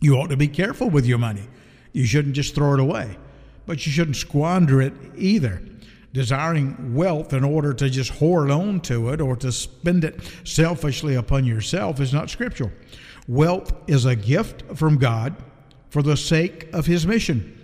You 0.00 0.14
ought 0.16 0.30
to 0.30 0.36
be 0.36 0.48
careful 0.48 0.88
with 0.88 1.04
your 1.04 1.18
money. 1.18 1.46
You 1.92 2.06
shouldn't 2.06 2.36
just 2.36 2.54
throw 2.54 2.72
it 2.72 2.80
away, 2.80 3.18
but 3.66 3.84
you 3.84 3.92
shouldn't 3.92 4.16
squander 4.16 4.80
it 4.80 4.94
either 5.14 5.60
desiring 6.12 6.94
wealth 6.94 7.32
in 7.32 7.44
order 7.44 7.72
to 7.74 7.90
just 7.90 8.10
hoard 8.10 8.50
on 8.50 8.80
to 8.80 9.10
it 9.10 9.20
or 9.20 9.36
to 9.36 9.52
spend 9.52 10.04
it 10.04 10.20
selfishly 10.44 11.14
upon 11.14 11.44
yourself 11.44 12.00
is 12.00 12.12
not 12.12 12.30
scriptural. 12.30 12.70
Wealth 13.26 13.72
is 13.86 14.06
a 14.06 14.16
gift 14.16 14.62
from 14.74 14.96
God 14.96 15.36
for 15.90 16.02
the 16.02 16.16
sake 16.16 16.72
of 16.72 16.86
his 16.86 17.06
mission. 17.06 17.54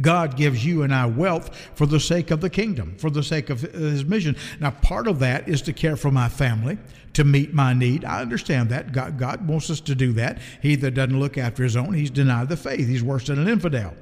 God 0.00 0.36
gives 0.36 0.64
you 0.64 0.82
and 0.82 0.94
I 0.94 1.06
wealth 1.06 1.54
for 1.74 1.86
the 1.86 2.00
sake 2.00 2.30
of 2.30 2.40
the 2.40 2.50
kingdom, 2.50 2.96
for 2.98 3.10
the 3.10 3.22
sake 3.22 3.50
of 3.50 3.60
his 3.62 4.04
mission. 4.04 4.36
Now, 4.60 4.70
part 4.70 5.08
of 5.08 5.18
that 5.18 5.48
is 5.48 5.62
to 5.62 5.72
care 5.72 5.96
for 5.96 6.10
my 6.10 6.28
family, 6.28 6.78
to 7.14 7.24
meet 7.24 7.52
my 7.52 7.74
need. 7.74 8.04
I 8.04 8.20
understand 8.20 8.70
that. 8.70 8.92
God, 8.92 9.18
God 9.18 9.46
wants 9.46 9.68
us 9.68 9.80
to 9.82 9.94
do 9.94 10.12
that. 10.14 10.38
He 10.62 10.76
that 10.76 10.92
doesn't 10.92 11.18
look 11.18 11.36
after 11.36 11.64
his 11.64 11.76
own, 11.76 11.92
he's 11.92 12.10
denied 12.10 12.48
the 12.48 12.56
faith. 12.56 12.86
He's 12.86 13.02
worse 13.02 13.26
than 13.26 13.38
an 13.38 13.48
infidel. 13.48 13.94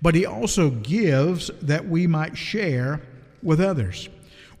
But 0.00 0.14
he 0.14 0.24
also 0.24 0.70
gives 0.70 1.50
that 1.62 1.88
we 1.88 2.06
might 2.06 2.36
share 2.36 3.02
with 3.42 3.60
others. 3.60 4.08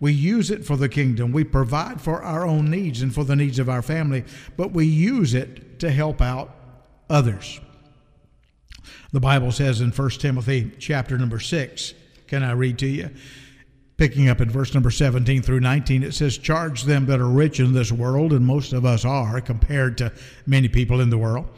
We 0.00 0.12
use 0.12 0.50
it 0.50 0.64
for 0.64 0.76
the 0.76 0.88
kingdom. 0.88 1.32
We 1.32 1.44
provide 1.44 2.00
for 2.00 2.22
our 2.22 2.46
own 2.46 2.70
needs 2.70 3.02
and 3.02 3.12
for 3.12 3.24
the 3.24 3.36
needs 3.36 3.58
of 3.58 3.68
our 3.68 3.82
family, 3.82 4.24
but 4.56 4.72
we 4.72 4.86
use 4.86 5.34
it 5.34 5.80
to 5.80 5.90
help 5.90 6.20
out 6.20 6.54
others. 7.10 7.60
The 9.12 9.20
Bible 9.20 9.52
says 9.52 9.80
in 9.80 9.90
1 9.90 10.10
Timothy 10.10 10.70
chapter 10.78 11.18
number 11.18 11.40
6, 11.40 11.94
can 12.26 12.42
I 12.42 12.52
read 12.52 12.78
to 12.80 12.86
you? 12.86 13.10
Picking 13.96 14.28
up 14.28 14.40
in 14.40 14.48
verse 14.48 14.74
number 14.74 14.90
17 14.92 15.42
through 15.42 15.60
19, 15.60 16.04
it 16.04 16.14
says, 16.14 16.38
Charge 16.38 16.84
them 16.84 17.06
that 17.06 17.18
are 17.18 17.28
rich 17.28 17.58
in 17.58 17.72
this 17.72 17.90
world, 17.90 18.32
and 18.32 18.46
most 18.46 18.72
of 18.72 18.84
us 18.84 19.04
are 19.04 19.40
compared 19.40 19.98
to 19.98 20.12
many 20.46 20.68
people 20.68 21.00
in 21.00 21.10
the 21.10 21.18
world. 21.18 21.48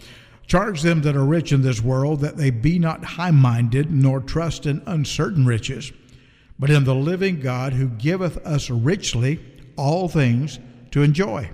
Charge 0.51 0.83
them 0.83 1.03
that 1.03 1.15
are 1.15 1.25
rich 1.25 1.53
in 1.53 1.63
this 1.63 1.81
world 1.81 2.23
that 2.23 2.37
they 2.37 2.51
be 2.51 2.77
not 2.77 3.05
high 3.05 3.31
minded, 3.31 3.93
nor 3.93 4.19
trust 4.19 4.67
in 4.67 4.83
uncertain 4.85 5.47
riches, 5.47 5.93
but 6.59 6.71
in 6.71 6.83
the 6.83 6.95
living 6.95 7.39
God 7.39 7.73
who 7.73 7.87
giveth 7.87 8.37
us 8.39 8.69
richly 8.69 9.39
all 9.77 10.09
things 10.09 10.59
to 10.91 11.03
enjoy. 11.03 11.49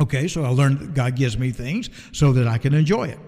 Okay, 0.00 0.26
so 0.26 0.42
I 0.42 0.48
learned 0.48 0.80
that 0.80 0.94
God 0.94 1.14
gives 1.14 1.38
me 1.38 1.52
things 1.52 1.88
so 2.10 2.32
that 2.32 2.48
I 2.48 2.58
can 2.58 2.74
enjoy 2.74 3.04
it. 3.04 3.20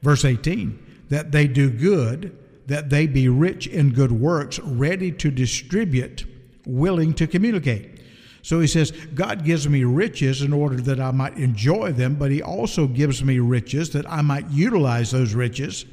Verse 0.00 0.24
18 0.24 0.86
that 1.10 1.30
they 1.30 1.46
do 1.46 1.68
good, 1.68 2.34
that 2.68 2.88
they 2.88 3.06
be 3.06 3.28
rich 3.28 3.66
in 3.66 3.92
good 3.92 4.12
works, 4.12 4.58
ready 4.60 5.12
to 5.12 5.30
distribute, 5.30 6.24
willing 6.64 7.12
to 7.12 7.26
communicate. 7.26 7.99
So 8.42 8.60
he 8.60 8.66
says, 8.66 8.90
God 8.90 9.44
gives 9.44 9.68
me 9.68 9.84
riches 9.84 10.42
in 10.42 10.52
order 10.52 10.76
that 10.76 11.00
I 11.00 11.10
might 11.10 11.36
enjoy 11.36 11.92
them, 11.92 12.14
but 12.14 12.30
he 12.30 12.42
also 12.42 12.86
gives 12.86 13.22
me 13.22 13.38
riches 13.38 13.90
that 13.90 14.10
I 14.10 14.22
might 14.22 14.48
utilize 14.50 15.10
those 15.10 15.34
riches 15.34 15.84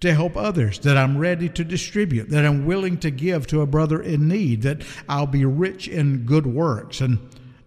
to 0.00 0.14
help 0.14 0.36
others, 0.36 0.78
that 0.80 0.96
I'm 0.96 1.18
ready 1.18 1.48
to 1.50 1.64
distribute, 1.64 2.30
that 2.30 2.46
I'm 2.46 2.64
willing 2.64 2.98
to 2.98 3.10
give 3.10 3.46
to 3.48 3.60
a 3.60 3.66
brother 3.66 4.00
in 4.00 4.28
need, 4.28 4.62
that 4.62 4.82
I'll 5.08 5.26
be 5.26 5.44
rich 5.44 5.88
in 5.88 6.24
good 6.24 6.46
works 6.46 7.00
and 7.00 7.18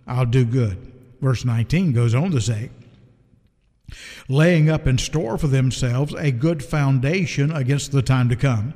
I'll 0.07 0.25
do 0.25 0.43
good. 0.45 0.91
Verse 1.21 1.45
19 1.45 1.93
goes 1.93 2.15
on 2.15 2.31
to 2.31 2.41
say, 2.41 2.71
laying 4.27 4.69
up 4.69 4.87
in 4.87 4.97
store 4.97 5.37
for 5.37 5.47
themselves 5.47 6.13
a 6.15 6.31
good 6.31 6.63
foundation 6.63 7.51
against 7.51 7.91
the 7.91 8.01
time 8.01 8.29
to 8.29 8.35
come, 8.35 8.73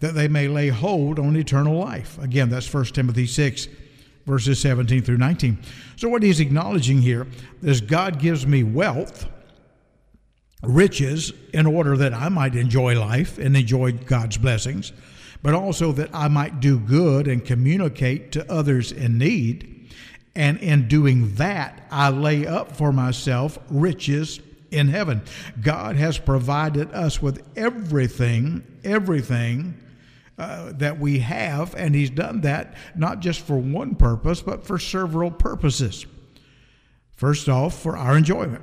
that 0.00 0.14
they 0.14 0.28
may 0.28 0.48
lay 0.48 0.68
hold 0.68 1.18
on 1.18 1.36
eternal 1.36 1.78
life. 1.78 2.18
Again, 2.18 2.48
that's 2.48 2.72
1 2.72 2.86
Timothy 2.86 3.26
6, 3.26 3.68
verses 4.28 4.60
17 4.60 5.02
through 5.02 5.16
19. 5.16 5.58
So, 5.96 6.08
what 6.08 6.22
he's 6.22 6.38
acknowledging 6.38 7.02
here 7.02 7.26
is 7.62 7.80
God 7.80 8.20
gives 8.20 8.46
me 8.46 8.62
wealth, 8.62 9.26
riches, 10.62 11.32
in 11.52 11.66
order 11.66 11.96
that 11.96 12.14
I 12.14 12.28
might 12.28 12.54
enjoy 12.54 13.00
life 13.00 13.38
and 13.38 13.56
enjoy 13.56 13.92
God's 13.92 14.36
blessings, 14.36 14.92
but 15.42 15.54
also 15.54 15.90
that 15.92 16.10
I 16.12 16.28
might 16.28 16.60
do 16.60 16.78
good 16.78 17.26
and 17.26 17.44
communicate 17.44 18.30
to 18.32 18.52
others 18.52 18.92
in 18.92 19.18
need. 19.18 19.90
And 20.36 20.58
in 20.58 20.86
doing 20.86 21.34
that, 21.34 21.88
I 21.90 22.10
lay 22.10 22.46
up 22.46 22.76
for 22.76 22.92
myself 22.92 23.58
riches 23.70 24.40
in 24.70 24.88
heaven. 24.88 25.22
God 25.62 25.96
has 25.96 26.18
provided 26.18 26.92
us 26.92 27.20
with 27.20 27.42
everything, 27.56 28.62
everything 28.84 29.74
uh, 30.38 30.72
that 30.74 30.98
we 30.98 31.18
have, 31.18 31.74
and 31.74 31.94
He's 31.94 32.10
done 32.10 32.42
that 32.42 32.74
not 32.94 33.20
just 33.20 33.40
for 33.40 33.56
one 33.58 33.94
purpose, 33.94 34.40
but 34.40 34.66
for 34.66 34.78
several 34.78 35.30
purposes. 35.30 36.06
First 37.16 37.48
off, 37.48 37.78
for 37.78 37.96
our 37.96 38.16
enjoyment. 38.16 38.62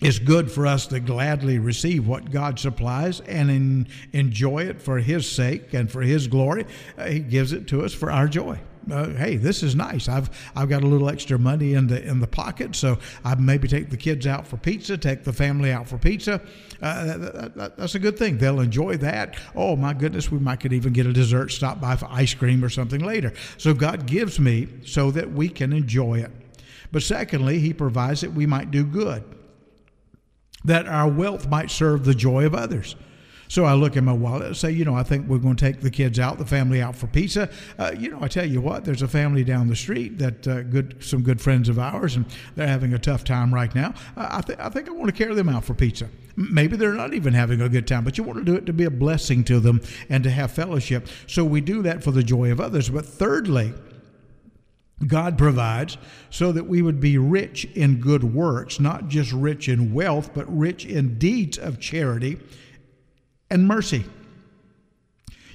It's 0.00 0.18
good 0.18 0.50
for 0.50 0.66
us 0.66 0.88
to 0.88 0.98
gladly 0.98 1.60
receive 1.60 2.08
what 2.08 2.32
God 2.32 2.58
supplies 2.58 3.20
and 3.20 3.50
in, 3.50 3.88
enjoy 4.12 4.64
it 4.64 4.82
for 4.82 4.98
His 4.98 5.30
sake 5.30 5.74
and 5.74 5.88
for 5.88 6.02
His 6.02 6.26
glory. 6.26 6.66
Uh, 6.98 7.06
he 7.06 7.20
gives 7.20 7.52
it 7.52 7.68
to 7.68 7.84
us 7.84 7.94
for 7.94 8.10
our 8.10 8.26
joy 8.26 8.58
uh, 8.90 9.10
hey, 9.10 9.36
this 9.36 9.62
is 9.62 9.74
nice. 9.74 10.08
I've 10.08 10.30
I've 10.56 10.68
got 10.68 10.82
a 10.82 10.86
little 10.86 11.08
extra 11.08 11.38
money 11.38 11.74
in 11.74 11.86
the 11.86 12.02
in 12.02 12.20
the 12.20 12.26
pocket, 12.26 12.74
so 12.74 12.98
I 13.24 13.34
maybe 13.34 13.68
take 13.68 13.90
the 13.90 13.96
kids 13.96 14.26
out 14.26 14.46
for 14.46 14.56
pizza, 14.56 14.96
take 14.96 15.24
the 15.24 15.32
family 15.32 15.70
out 15.70 15.88
for 15.88 15.98
pizza. 15.98 16.40
Uh, 16.80 17.04
that, 17.04 17.54
that, 17.54 17.76
that's 17.76 17.94
a 17.94 17.98
good 17.98 18.18
thing. 18.18 18.38
They'll 18.38 18.60
enjoy 18.60 18.96
that. 18.98 19.36
Oh 19.54 19.76
my 19.76 19.92
goodness, 19.92 20.30
we 20.30 20.38
might 20.38 20.60
could 20.60 20.72
even 20.72 20.92
get 20.92 21.06
a 21.06 21.12
dessert, 21.12 21.50
stop 21.50 21.80
by 21.80 21.96
for 21.96 22.06
ice 22.10 22.34
cream 22.34 22.64
or 22.64 22.68
something 22.68 23.00
later. 23.00 23.32
So 23.58 23.74
God 23.74 24.06
gives 24.06 24.40
me 24.40 24.68
so 24.84 25.10
that 25.10 25.30
we 25.30 25.48
can 25.48 25.72
enjoy 25.72 26.20
it. 26.20 26.30
But 26.90 27.02
secondly, 27.02 27.58
He 27.58 27.72
provides 27.72 28.20
that 28.20 28.32
we 28.32 28.46
might 28.46 28.70
do 28.70 28.84
good, 28.84 29.24
that 30.64 30.86
our 30.86 31.08
wealth 31.08 31.48
might 31.48 31.70
serve 31.70 32.04
the 32.04 32.14
joy 32.14 32.46
of 32.46 32.54
others. 32.54 32.96
So 33.52 33.66
I 33.66 33.74
look 33.74 33.96
in 33.96 34.06
my 34.06 34.14
wallet 34.14 34.46
and 34.46 34.56
say, 34.56 34.70
you 34.70 34.86
know, 34.86 34.94
I 34.94 35.02
think 35.02 35.28
we're 35.28 35.36
going 35.36 35.56
to 35.56 35.62
take 35.62 35.82
the 35.82 35.90
kids 35.90 36.18
out, 36.18 36.38
the 36.38 36.46
family 36.46 36.80
out 36.80 36.96
for 36.96 37.06
pizza. 37.06 37.50
Uh, 37.78 37.92
you 37.98 38.08
know, 38.08 38.16
I 38.22 38.26
tell 38.26 38.46
you 38.46 38.62
what, 38.62 38.86
there's 38.86 39.02
a 39.02 39.08
family 39.08 39.44
down 39.44 39.68
the 39.68 39.76
street 39.76 40.16
that 40.20 40.48
uh, 40.48 40.62
good, 40.62 41.04
some 41.04 41.22
good 41.22 41.38
friends 41.38 41.68
of 41.68 41.78
ours, 41.78 42.16
and 42.16 42.24
they're 42.56 42.66
having 42.66 42.94
a 42.94 42.98
tough 42.98 43.24
time 43.24 43.52
right 43.52 43.74
now. 43.74 43.92
Uh, 44.16 44.26
I, 44.30 44.40
th- 44.40 44.58
I 44.58 44.70
think 44.70 44.88
I 44.88 44.92
want 44.92 45.08
to 45.08 45.12
carry 45.12 45.34
them 45.34 45.50
out 45.50 45.66
for 45.66 45.74
pizza. 45.74 46.08
Maybe 46.34 46.78
they're 46.78 46.94
not 46.94 47.12
even 47.12 47.34
having 47.34 47.60
a 47.60 47.68
good 47.68 47.86
time, 47.86 48.04
but 48.04 48.16
you 48.16 48.24
want 48.24 48.38
to 48.38 48.44
do 48.46 48.54
it 48.54 48.64
to 48.64 48.72
be 48.72 48.84
a 48.84 48.90
blessing 48.90 49.44
to 49.44 49.60
them 49.60 49.82
and 50.08 50.24
to 50.24 50.30
have 50.30 50.50
fellowship. 50.50 51.06
So 51.26 51.44
we 51.44 51.60
do 51.60 51.82
that 51.82 52.02
for 52.02 52.10
the 52.10 52.22
joy 52.22 52.52
of 52.52 52.58
others. 52.58 52.88
But 52.88 53.04
thirdly, 53.04 53.74
God 55.06 55.36
provides 55.36 55.98
so 56.30 56.52
that 56.52 56.66
we 56.66 56.80
would 56.80 57.00
be 57.00 57.18
rich 57.18 57.66
in 57.74 58.00
good 58.00 58.24
works, 58.24 58.80
not 58.80 59.08
just 59.08 59.30
rich 59.30 59.68
in 59.68 59.92
wealth, 59.92 60.32
but 60.32 60.46
rich 60.48 60.86
in 60.86 61.18
deeds 61.18 61.58
of 61.58 61.78
charity 61.78 62.38
and 63.52 63.68
mercy. 63.68 64.04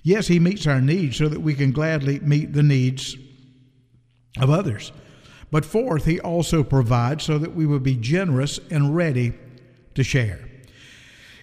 Yes, 0.04 0.28
He 0.28 0.40
meets 0.40 0.68
our 0.68 0.80
needs 0.80 1.18
so 1.18 1.28
that 1.28 1.42
we 1.42 1.54
can 1.54 1.72
gladly 1.72 2.20
meet 2.20 2.54
the 2.54 2.64
needs 2.64 3.18
of 4.40 4.50
others. 4.50 4.92
But 5.52 5.66
fourth, 5.66 6.06
He 6.06 6.20
also 6.20 6.64
provides 6.64 7.24
so 7.24 7.38
that 7.40 7.56
we 7.56 7.66
will 7.66 7.80
be 7.80 7.96
generous 7.96 8.60
and 8.70 8.96
ready 8.96 9.34
to 9.96 10.04
share. 10.04 10.40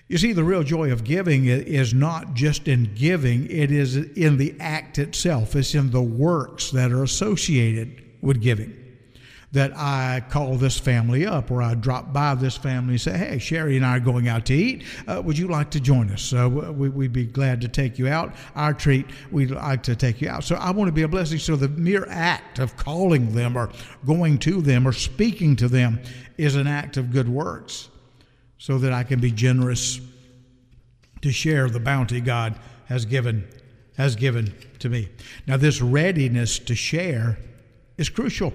You 0.07 0.19
see, 0.19 0.33
the 0.33 0.45
real 0.45 0.63
joy 0.63 0.93
of 0.93 1.03
giving 1.03 1.47
is 1.47 1.93
not 1.93 2.35
just 2.35 2.69
in 2.69 2.95
giving, 2.95 3.51
it 3.51 3.73
is 3.73 3.97
in 3.97 4.37
the 4.37 4.55
act 4.61 4.99
itself, 4.99 5.57
it's 5.57 5.75
in 5.75 5.91
the 5.91 6.03
works 6.03 6.71
that 6.71 6.93
are 6.93 7.03
associated 7.03 8.03
with 8.21 8.41
giving 8.41 8.84
that 9.55 9.73
I 9.77 10.23
call 10.31 10.57
this 10.57 10.79
family 10.79 11.25
up 11.25 11.49
or 11.51 11.63
I 11.63 11.75
drop 11.75 12.13
by 12.13 12.35
this 12.35 12.57
family 12.57 12.95
and 12.95 13.01
say, 13.01 13.17
hey, 13.17 13.39
Sherry 13.39 13.77
and 13.77 13.87
I 13.87 13.97
are 13.97 14.01
going 14.01 14.27
out 14.27 14.47
to 14.47 14.55
eat. 14.55 14.83
Uh, 15.07 15.23
would 15.25 15.39
you 15.39 15.47
like 15.47 15.71
to 15.71 15.81
join 15.81 16.11
us? 16.11 16.23
So 16.23 16.49
we, 16.49 16.89
would 16.89 17.13
be 17.13 17.25
glad 17.25 17.61
to 17.61 17.69
take 17.69 17.97
you 17.97 18.09
out. 18.09 18.35
Our 18.57 18.75
treat, 18.75 19.07
we'd 19.31 19.53
like 19.53 19.85
to 19.85 19.95
take 19.95 20.21
you 20.21 20.29
out. 20.29 20.43
So 20.43 20.57
I 20.57 20.73
want 20.73 20.89
to 20.89 20.93
be 20.93 21.03
a 21.03 21.09
blessing. 21.09 21.39
So 21.39 21.55
the 21.55 21.69
mere 21.69 22.05
act 22.11 22.59
of 22.59 22.77
calling 22.77 23.33
them 23.33 23.57
or 23.57 23.71
going 24.05 24.39
to 24.41 24.61
them 24.61 24.89
or 24.89 24.93
speaking 24.93 25.55
to 25.57 25.69
them 25.69 26.01
is 26.37 26.57
an 26.57 26.67
act 26.67 26.97
of 26.97 27.13
good 27.13 27.29
works 27.29 27.91
so 28.59 28.79
that 28.79 28.93
I 28.93 29.05
can 29.05 29.21
be 29.21 29.31
generous 29.31 30.01
to 31.23 31.31
share 31.31 31.71
the 31.71 31.81
bounty 31.81 32.21
God 32.21 32.59
has 32.87 33.05
given 33.05 33.47
has 33.97 34.17
given 34.17 34.53
to 34.81 34.89
me. 34.89 35.09
Now 35.47 35.57
this 35.57 35.81
readiness 35.81 36.59
to 36.59 36.75
share 36.75 37.39
is 37.97 38.09
crucial. 38.09 38.53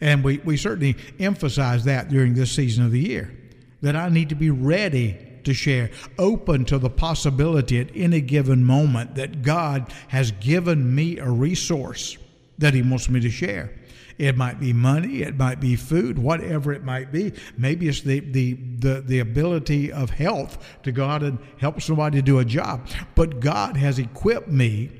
And 0.00 0.24
we, 0.24 0.38
we 0.38 0.56
certainly 0.56 0.96
emphasize 1.18 1.84
that 1.84 2.08
during 2.08 2.34
this 2.34 2.52
season 2.52 2.84
of 2.84 2.92
the 2.92 3.00
year 3.00 3.36
that 3.82 3.96
I 3.96 4.08
need 4.08 4.28
to 4.28 4.34
be 4.34 4.50
ready 4.50 5.16
to 5.44 5.54
share, 5.54 5.90
open 6.18 6.64
to 6.66 6.78
the 6.78 6.90
possibility 6.90 7.80
at 7.80 7.88
any 7.94 8.20
given 8.20 8.64
moment 8.64 9.14
that 9.14 9.42
God 9.42 9.92
has 10.08 10.32
given 10.32 10.94
me 10.94 11.18
a 11.18 11.28
resource 11.28 12.18
that 12.58 12.74
He 12.74 12.82
wants 12.82 13.08
me 13.08 13.20
to 13.20 13.30
share. 13.30 13.74
It 14.18 14.36
might 14.36 14.60
be 14.60 14.74
money, 14.74 15.22
it 15.22 15.38
might 15.38 15.60
be 15.60 15.76
food, 15.76 16.18
whatever 16.18 16.74
it 16.74 16.84
might 16.84 17.10
be. 17.10 17.32
Maybe 17.56 17.88
it's 17.88 18.02
the, 18.02 18.20
the, 18.20 18.52
the, 18.52 19.00
the 19.00 19.20
ability 19.20 19.90
of 19.90 20.10
health 20.10 20.62
to 20.82 20.92
go 20.92 21.06
out 21.06 21.22
and 21.22 21.38
help 21.56 21.80
somebody 21.80 22.20
do 22.20 22.38
a 22.38 22.44
job. 22.44 22.86
But 23.14 23.40
God 23.40 23.78
has 23.78 23.98
equipped 23.98 24.48
me 24.48 24.90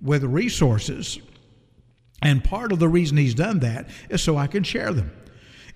with 0.00 0.22
resources 0.22 1.18
and 2.22 2.44
part 2.44 2.72
of 2.72 2.78
the 2.78 2.88
reason 2.88 3.16
he's 3.16 3.34
done 3.34 3.60
that 3.60 3.88
is 4.08 4.22
so 4.22 4.36
I 4.36 4.46
can 4.46 4.62
share 4.62 4.92
them. 4.92 5.12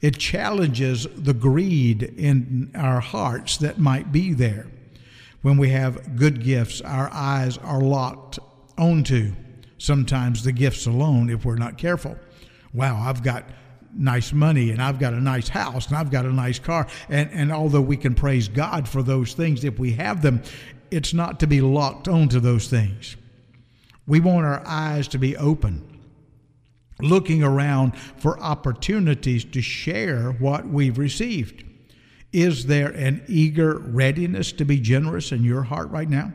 It 0.01 0.19
challenges 0.19 1.07
the 1.15 1.33
greed 1.33 2.03
in 2.03 2.71
our 2.75 3.01
hearts 3.01 3.57
that 3.59 3.79
might 3.79 4.13
be 4.13 4.33
there. 4.33 4.67
When 5.43 5.57
we 5.57 5.71
have 5.71 6.17
good 6.17 6.43
gifts, 6.43 6.81
our 6.81 7.11
eyes 7.13 7.59
are 7.59 7.81
locked 7.81 8.39
onto 8.77 9.33
sometimes 9.79 10.43
the 10.43 10.53
gifts 10.53 10.87
alone 10.87 11.31
if 11.31 11.45
we're 11.45 11.57
not 11.57 11.79
careful. 11.79 12.17
Wow, 12.73 12.97
I've 12.97 13.23
got 13.23 13.45
nice 13.97 14.33
money 14.33 14.71
and 14.71 14.83
I've 14.83 14.99
got 14.99 15.15
a 15.15 15.21
nice 15.21 15.49
house 15.49 15.87
and 15.87 15.97
I've 15.97 16.11
got 16.11 16.25
a 16.25 16.33
nice 16.33 16.59
car. 16.59 16.87
And, 17.09 17.31
and 17.33 17.53
although 17.53 17.81
we 17.81 17.97
can 17.97 18.15
praise 18.15 18.49
God 18.49 18.89
for 18.89 19.03
those 19.03 19.35
things 19.35 19.65
if 19.65 19.79
we 19.79 19.93
have 19.93 20.23
them, 20.23 20.43
it's 20.91 21.15
not 21.15 21.41
to 21.41 21.47
be 21.47 21.61
locked 21.61 22.09
onto 22.09 22.41
those 22.41 22.69
things. 22.69 23.17
We 24.07 24.21
want 24.21 24.45
our 24.45 24.63
eyes 24.67 25.09
to 25.09 25.19
be 25.19 25.37
open, 25.37 25.94
looking 27.01 27.43
around 27.43 27.97
for 27.97 28.39
opportunities 28.41 29.45
to 29.45 29.61
share 29.61 30.33
what 30.33 30.67
we've 30.67 30.99
received. 30.99 31.65
Is 32.33 32.67
there 32.67 32.91
an 32.91 33.23
eager 33.29 33.79
readiness 33.79 34.53
to 34.53 34.65
be 34.65 34.81
generous 34.81 35.33
in 35.33 35.45
your 35.45 35.63
heart 35.63 35.91
right 35.91 36.09
now? 36.09 36.33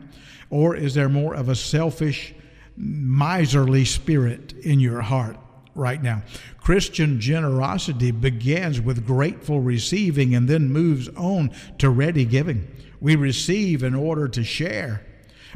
Or 0.48 0.74
is 0.74 0.94
there 0.94 1.08
more 1.08 1.34
of 1.34 1.48
a 1.48 1.54
selfish, 1.54 2.34
miserly 2.76 3.84
spirit 3.84 4.52
in 4.62 4.80
your 4.80 5.02
heart 5.02 5.36
right 5.74 6.02
now? 6.02 6.22
Christian 6.58 7.20
generosity 7.20 8.10
begins 8.10 8.80
with 8.80 9.06
grateful 9.06 9.60
receiving 9.60 10.34
and 10.34 10.48
then 10.48 10.72
moves 10.72 11.08
on 11.10 11.52
to 11.78 11.90
ready 11.90 12.24
giving. 12.24 12.66
We 13.00 13.16
receive 13.16 13.82
in 13.82 13.94
order 13.94 14.28
to 14.28 14.42
share. 14.42 15.04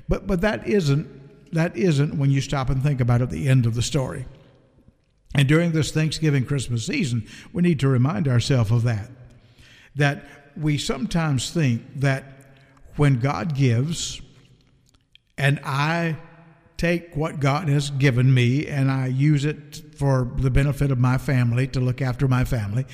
But 0.09 0.27
but 0.27 0.41
that 0.43 0.67
isn't 0.67 1.53
that 1.53 1.77
isn't 1.77 2.19
when 2.19 2.31
you 2.31 2.41
stop 2.41 2.69
and 2.69 2.83
think 2.83 3.01
about 3.01 3.23
it 3.23 3.31
the 3.31 3.49
end 3.49 3.67
of 3.67 3.75
the 3.75 3.83
story. 3.83 4.27
And 5.35 5.49
during 5.49 5.73
this 5.73 5.91
Thanksgiving 5.91 6.45
Christmas 6.45 6.87
season, 6.87 7.27
we 7.53 7.63
need 7.63 7.81
to 7.81 7.89
remind 7.89 8.29
ourselves 8.29 8.71
of 8.71 8.85
that. 8.85 9.11
That 9.97 10.25
we 10.57 10.79
sometimes 10.79 11.51
think 11.51 11.83
that 12.01 12.25
when 12.97 13.19
God 13.19 13.55
gives 13.55 14.21
and 15.37 15.61
I 15.65 16.17
take 16.77 17.17
what 17.17 17.41
God 17.41 17.69
has 17.69 17.91
given 17.91 18.33
me 18.33 18.67
and 18.67 18.91
I 18.91 19.07
use 19.09 19.45
it 19.45 19.97
for 19.97 20.31
the 20.37 20.51
benefit 20.51 20.91
of 20.91 20.99
my 20.99 21.19
family, 21.19 21.67
to 21.69 21.81
look 21.81 22.01
after 22.01 22.29
my 22.29 22.45
family, 22.45 22.87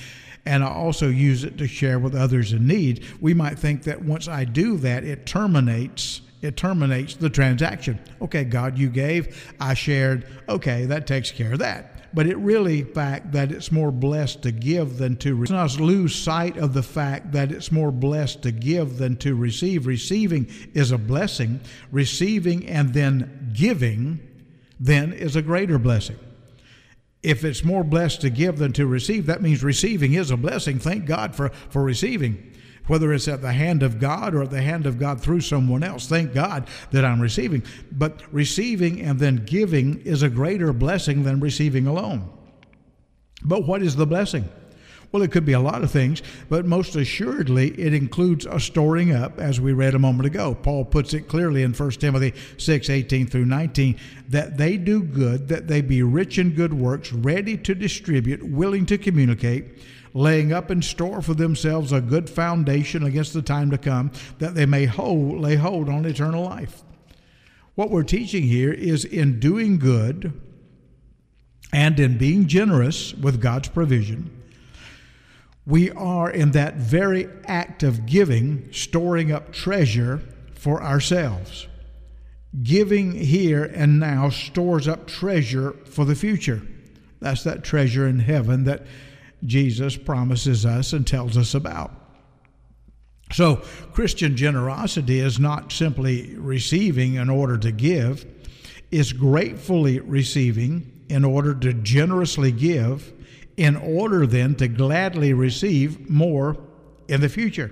and 0.45 0.63
I 0.63 0.71
also 0.71 1.07
use 1.07 1.43
it 1.43 1.57
to 1.59 1.67
share 1.67 1.99
with 1.99 2.15
others 2.15 2.53
in 2.53 2.65
need, 2.65 3.05
we 3.19 3.33
might 3.35 3.59
think 3.59 3.83
that 3.83 4.03
once 4.03 4.27
I 4.27 4.45
do 4.45 4.77
that, 4.77 5.03
it 5.03 5.25
terminates 5.25 6.21
it 6.41 6.57
terminates 6.57 7.15
the 7.15 7.29
transaction. 7.29 7.99
Okay, 8.19 8.43
God, 8.43 8.75
you 8.75 8.89
gave, 8.89 9.53
I 9.59 9.75
shared. 9.75 10.25
Okay, 10.49 10.85
that 10.85 11.05
takes 11.05 11.29
care 11.29 11.53
of 11.53 11.59
that. 11.59 11.90
But 12.13 12.27
it 12.27 12.37
really 12.37 12.83
fact 12.83 13.31
that 13.31 13.51
it's 13.51 13.71
more 13.71 13.91
blessed 13.91 14.41
to 14.43 14.51
give 14.51 14.97
than 14.97 15.15
to 15.17 15.35
receive. 15.35 15.55
Let's 15.55 15.77
not 15.77 15.83
lose 15.85 16.13
sight 16.13 16.57
of 16.57 16.73
the 16.73 16.83
fact 16.83 17.31
that 17.31 17.51
it's 17.51 17.71
more 17.71 17.91
blessed 17.91 18.41
to 18.43 18.51
give 18.51 18.97
than 18.97 19.15
to 19.17 19.35
receive. 19.35 19.87
Receiving 19.87 20.47
is 20.73 20.91
a 20.91 20.97
blessing. 20.97 21.61
Receiving 21.91 22.67
and 22.67 22.93
then 22.93 23.51
giving 23.53 24.19
then 24.79 25.13
is 25.13 25.35
a 25.35 25.41
greater 25.41 25.77
blessing. 25.77 26.17
If 27.21 27.45
it's 27.45 27.63
more 27.63 27.83
blessed 27.83 28.21
to 28.21 28.31
give 28.31 28.57
than 28.57 28.73
to 28.73 28.87
receive, 28.87 29.27
that 29.27 29.41
means 29.41 29.63
receiving 29.63 30.13
is 30.13 30.31
a 30.31 30.37
blessing. 30.37 30.79
Thank 30.79 31.05
God 31.05 31.35
for, 31.35 31.49
for 31.69 31.83
receiving 31.83 32.51
whether 32.87 33.13
it's 33.13 33.27
at 33.27 33.41
the 33.41 33.51
hand 33.51 33.83
of 33.83 33.99
God 33.99 34.33
or 34.35 34.43
at 34.43 34.49
the 34.49 34.61
hand 34.61 34.85
of 34.85 34.99
God 34.99 35.21
through 35.21 35.41
someone 35.41 35.83
else. 35.83 36.07
Thank 36.07 36.33
God 36.33 36.67
that 36.91 37.05
I'm 37.05 37.21
receiving. 37.21 37.63
But 37.91 38.21
receiving 38.31 39.01
and 39.01 39.19
then 39.19 39.43
giving 39.45 40.01
is 40.01 40.23
a 40.23 40.29
greater 40.29 40.73
blessing 40.73 41.23
than 41.23 41.39
receiving 41.39 41.87
alone. 41.87 42.29
But 43.43 43.65
what 43.65 43.81
is 43.81 43.95
the 43.95 44.05
blessing? 44.05 44.47
Well, 45.11 45.23
it 45.23 45.31
could 45.31 45.45
be 45.45 45.53
a 45.53 45.59
lot 45.59 45.83
of 45.83 45.91
things, 45.91 46.21
but 46.47 46.65
most 46.65 46.95
assuredly, 46.95 47.77
it 47.79 47.93
includes 47.93 48.45
a 48.45 48.61
storing 48.61 49.13
up, 49.13 49.39
as 49.39 49.59
we 49.59 49.73
read 49.73 49.93
a 49.93 49.99
moment 49.99 50.25
ago. 50.25 50.55
Paul 50.55 50.85
puts 50.85 51.13
it 51.13 51.27
clearly 51.27 51.63
in 51.63 51.73
1 51.73 51.91
Timothy 51.91 52.33
6 52.57 52.89
18 52.89 53.27
through 53.27 53.45
19 53.45 53.99
that 54.29 54.57
they 54.57 54.77
do 54.77 55.03
good, 55.03 55.49
that 55.49 55.67
they 55.67 55.81
be 55.81 56.01
rich 56.01 56.37
in 56.37 56.51
good 56.51 56.73
works, 56.73 57.11
ready 57.11 57.57
to 57.57 57.75
distribute, 57.75 58.41
willing 58.41 58.85
to 58.85 58.97
communicate 58.97 59.65
laying 60.13 60.51
up 60.51 60.71
in 60.71 60.81
store 60.81 61.21
for 61.21 61.33
themselves 61.33 61.91
a 61.91 62.01
good 62.01 62.29
foundation 62.29 63.03
against 63.03 63.33
the 63.33 63.41
time 63.41 63.71
to 63.71 63.77
come, 63.77 64.11
that 64.39 64.55
they 64.55 64.65
may 64.65 64.85
hold, 64.85 65.39
lay 65.39 65.55
hold 65.55 65.89
on 65.89 66.05
eternal 66.05 66.43
life. 66.43 66.83
What 67.75 67.89
we're 67.89 68.03
teaching 68.03 68.43
here 68.43 68.73
is 68.73 69.05
in 69.05 69.39
doing 69.39 69.79
good 69.79 70.39
and 71.71 71.99
in 71.99 72.17
being 72.17 72.47
generous 72.47 73.13
with 73.13 73.41
God's 73.41 73.69
provision, 73.69 74.40
we 75.65 75.91
are 75.91 76.29
in 76.29 76.51
that 76.51 76.75
very 76.75 77.27
act 77.45 77.83
of 77.83 78.05
giving, 78.05 78.67
storing 78.71 79.31
up 79.31 79.53
treasure 79.53 80.21
for 80.55 80.81
ourselves. 80.81 81.67
Giving 82.63 83.11
here 83.13 83.63
and 83.63 83.99
now 83.99 84.29
stores 84.29 84.87
up 84.87 85.07
treasure 85.07 85.73
for 85.85 86.03
the 86.03 86.15
future. 86.15 86.61
That's 87.19 87.43
that 87.43 87.63
treasure 87.63 88.07
in 88.07 88.19
heaven 88.19 88.63
that 88.65 88.85
Jesus 89.45 89.95
promises 89.95 90.65
us 90.65 90.93
and 90.93 91.05
tells 91.05 91.37
us 91.37 91.53
about. 91.53 91.91
So, 93.31 93.57
Christian 93.93 94.35
generosity 94.35 95.19
is 95.19 95.39
not 95.39 95.71
simply 95.71 96.35
receiving 96.35 97.13
in 97.13 97.29
order 97.29 97.57
to 97.59 97.71
give, 97.71 98.25
it's 98.91 99.13
gratefully 99.13 99.99
receiving 99.99 101.05
in 101.07 101.23
order 101.23 101.53
to 101.55 101.73
generously 101.73 102.51
give, 102.51 103.13
in 103.61 103.75
order 103.75 104.25
then 104.25 104.55
to 104.55 104.67
gladly 104.67 105.33
receive 105.33 106.09
more 106.09 106.57
in 107.07 107.21
the 107.21 107.29
future. 107.29 107.69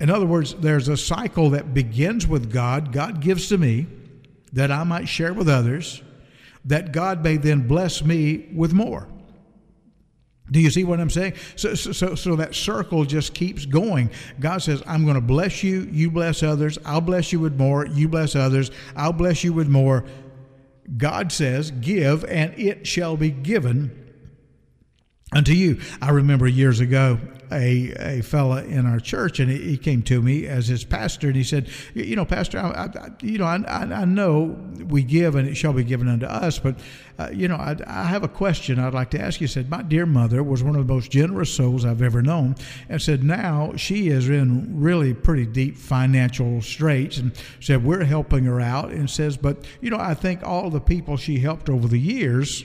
In 0.00 0.10
other 0.10 0.26
words, 0.26 0.56
there's 0.56 0.88
a 0.88 0.96
cycle 0.96 1.50
that 1.50 1.72
begins 1.72 2.26
with 2.26 2.52
God. 2.52 2.90
God 2.92 3.20
gives 3.20 3.48
to 3.50 3.58
me 3.58 3.86
that 4.52 4.72
I 4.72 4.82
might 4.82 5.08
share 5.08 5.32
with 5.32 5.48
others, 5.48 6.02
that 6.64 6.90
God 6.90 7.22
may 7.22 7.36
then 7.36 7.68
bless 7.68 8.02
me 8.02 8.48
with 8.52 8.72
more. 8.72 9.06
Do 10.50 10.58
you 10.58 10.70
see 10.70 10.82
what 10.82 10.98
I'm 10.98 11.10
saying? 11.10 11.34
So, 11.54 11.76
so, 11.76 12.16
so 12.16 12.34
that 12.34 12.56
circle 12.56 13.04
just 13.04 13.34
keeps 13.34 13.66
going. 13.66 14.10
God 14.40 14.62
says, 14.62 14.82
I'm 14.84 15.04
going 15.04 15.14
to 15.14 15.20
bless 15.20 15.62
you, 15.62 15.88
you 15.92 16.10
bless 16.10 16.42
others, 16.42 16.76
I'll 16.84 17.00
bless 17.00 17.32
you 17.32 17.38
with 17.38 17.56
more, 17.56 17.86
you 17.86 18.08
bless 18.08 18.34
others, 18.34 18.72
I'll 18.96 19.12
bless 19.12 19.44
you 19.44 19.52
with 19.52 19.68
more. 19.68 20.04
God 20.96 21.30
says, 21.30 21.70
Give, 21.70 22.24
and 22.24 22.52
it 22.58 22.84
shall 22.84 23.16
be 23.16 23.30
given 23.30 24.05
unto 25.36 25.52
you. 25.52 25.80
I 26.00 26.10
remember 26.10 26.46
years 26.46 26.80
ago 26.80 27.18
a, 27.52 27.92
a 27.98 28.22
fella 28.22 28.64
in 28.64 28.86
our 28.86 28.98
church, 28.98 29.38
and 29.38 29.50
he, 29.50 29.58
he 29.58 29.76
came 29.76 30.02
to 30.04 30.20
me 30.20 30.46
as 30.46 30.66
his 30.66 30.84
pastor, 30.84 31.28
and 31.28 31.36
he 31.36 31.44
said, 31.44 31.68
"You 31.94 32.16
know, 32.16 32.24
Pastor, 32.24 32.58
I, 32.58 32.86
I 32.86 33.10
you 33.22 33.38
know, 33.38 33.44
I, 33.44 33.62
I, 33.66 34.04
know 34.04 34.58
we 34.88 35.02
give, 35.02 35.34
and 35.34 35.48
it 35.48 35.54
shall 35.54 35.72
be 35.72 35.84
given 35.84 36.08
unto 36.08 36.26
us, 36.26 36.58
but 36.58 36.78
uh, 37.18 37.30
you 37.32 37.48
know, 37.48 37.56
I, 37.56 37.76
I 37.86 38.04
have 38.04 38.24
a 38.24 38.28
question 38.28 38.78
I'd 38.78 38.94
like 38.94 39.10
to 39.10 39.20
ask 39.20 39.40
you." 39.40 39.46
He 39.46 39.52
said, 39.52 39.70
"My 39.70 39.82
dear 39.82 40.06
mother 40.06 40.42
was 40.42 40.62
one 40.62 40.74
of 40.74 40.86
the 40.86 40.92
most 40.92 41.10
generous 41.10 41.52
souls 41.52 41.84
I've 41.84 42.02
ever 42.02 42.22
known, 42.22 42.56
and 42.88 43.00
said 43.00 43.22
now 43.22 43.74
she 43.76 44.08
is 44.08 44.28
in 44.28 44.80
really 44.80 45.14
pretty 45.14 45.46
deep 45.46 45.76
financial 45.76 46.62
straits, 46.62 47.18
and 47.18 47.32
said 47.60 47.84
we're 47.84 48.04
helping 48.04 48.44
her 48.44 48.60
out, 48.60 48.90
and 48.90 49.08
says, 49.08 49.36
but 49.36 49.64
you 49.80 49.90
know, 49.90 49.98
I 50.00 50.14
think 50.14 50.42
all 50.42 50.70
the 50.70 50.80
people 50.80 51.16
she 51.16 51.38
helped 51.38 51.68
over 51.68 51.86
the 51.86 52.00
years." 52.00 52.64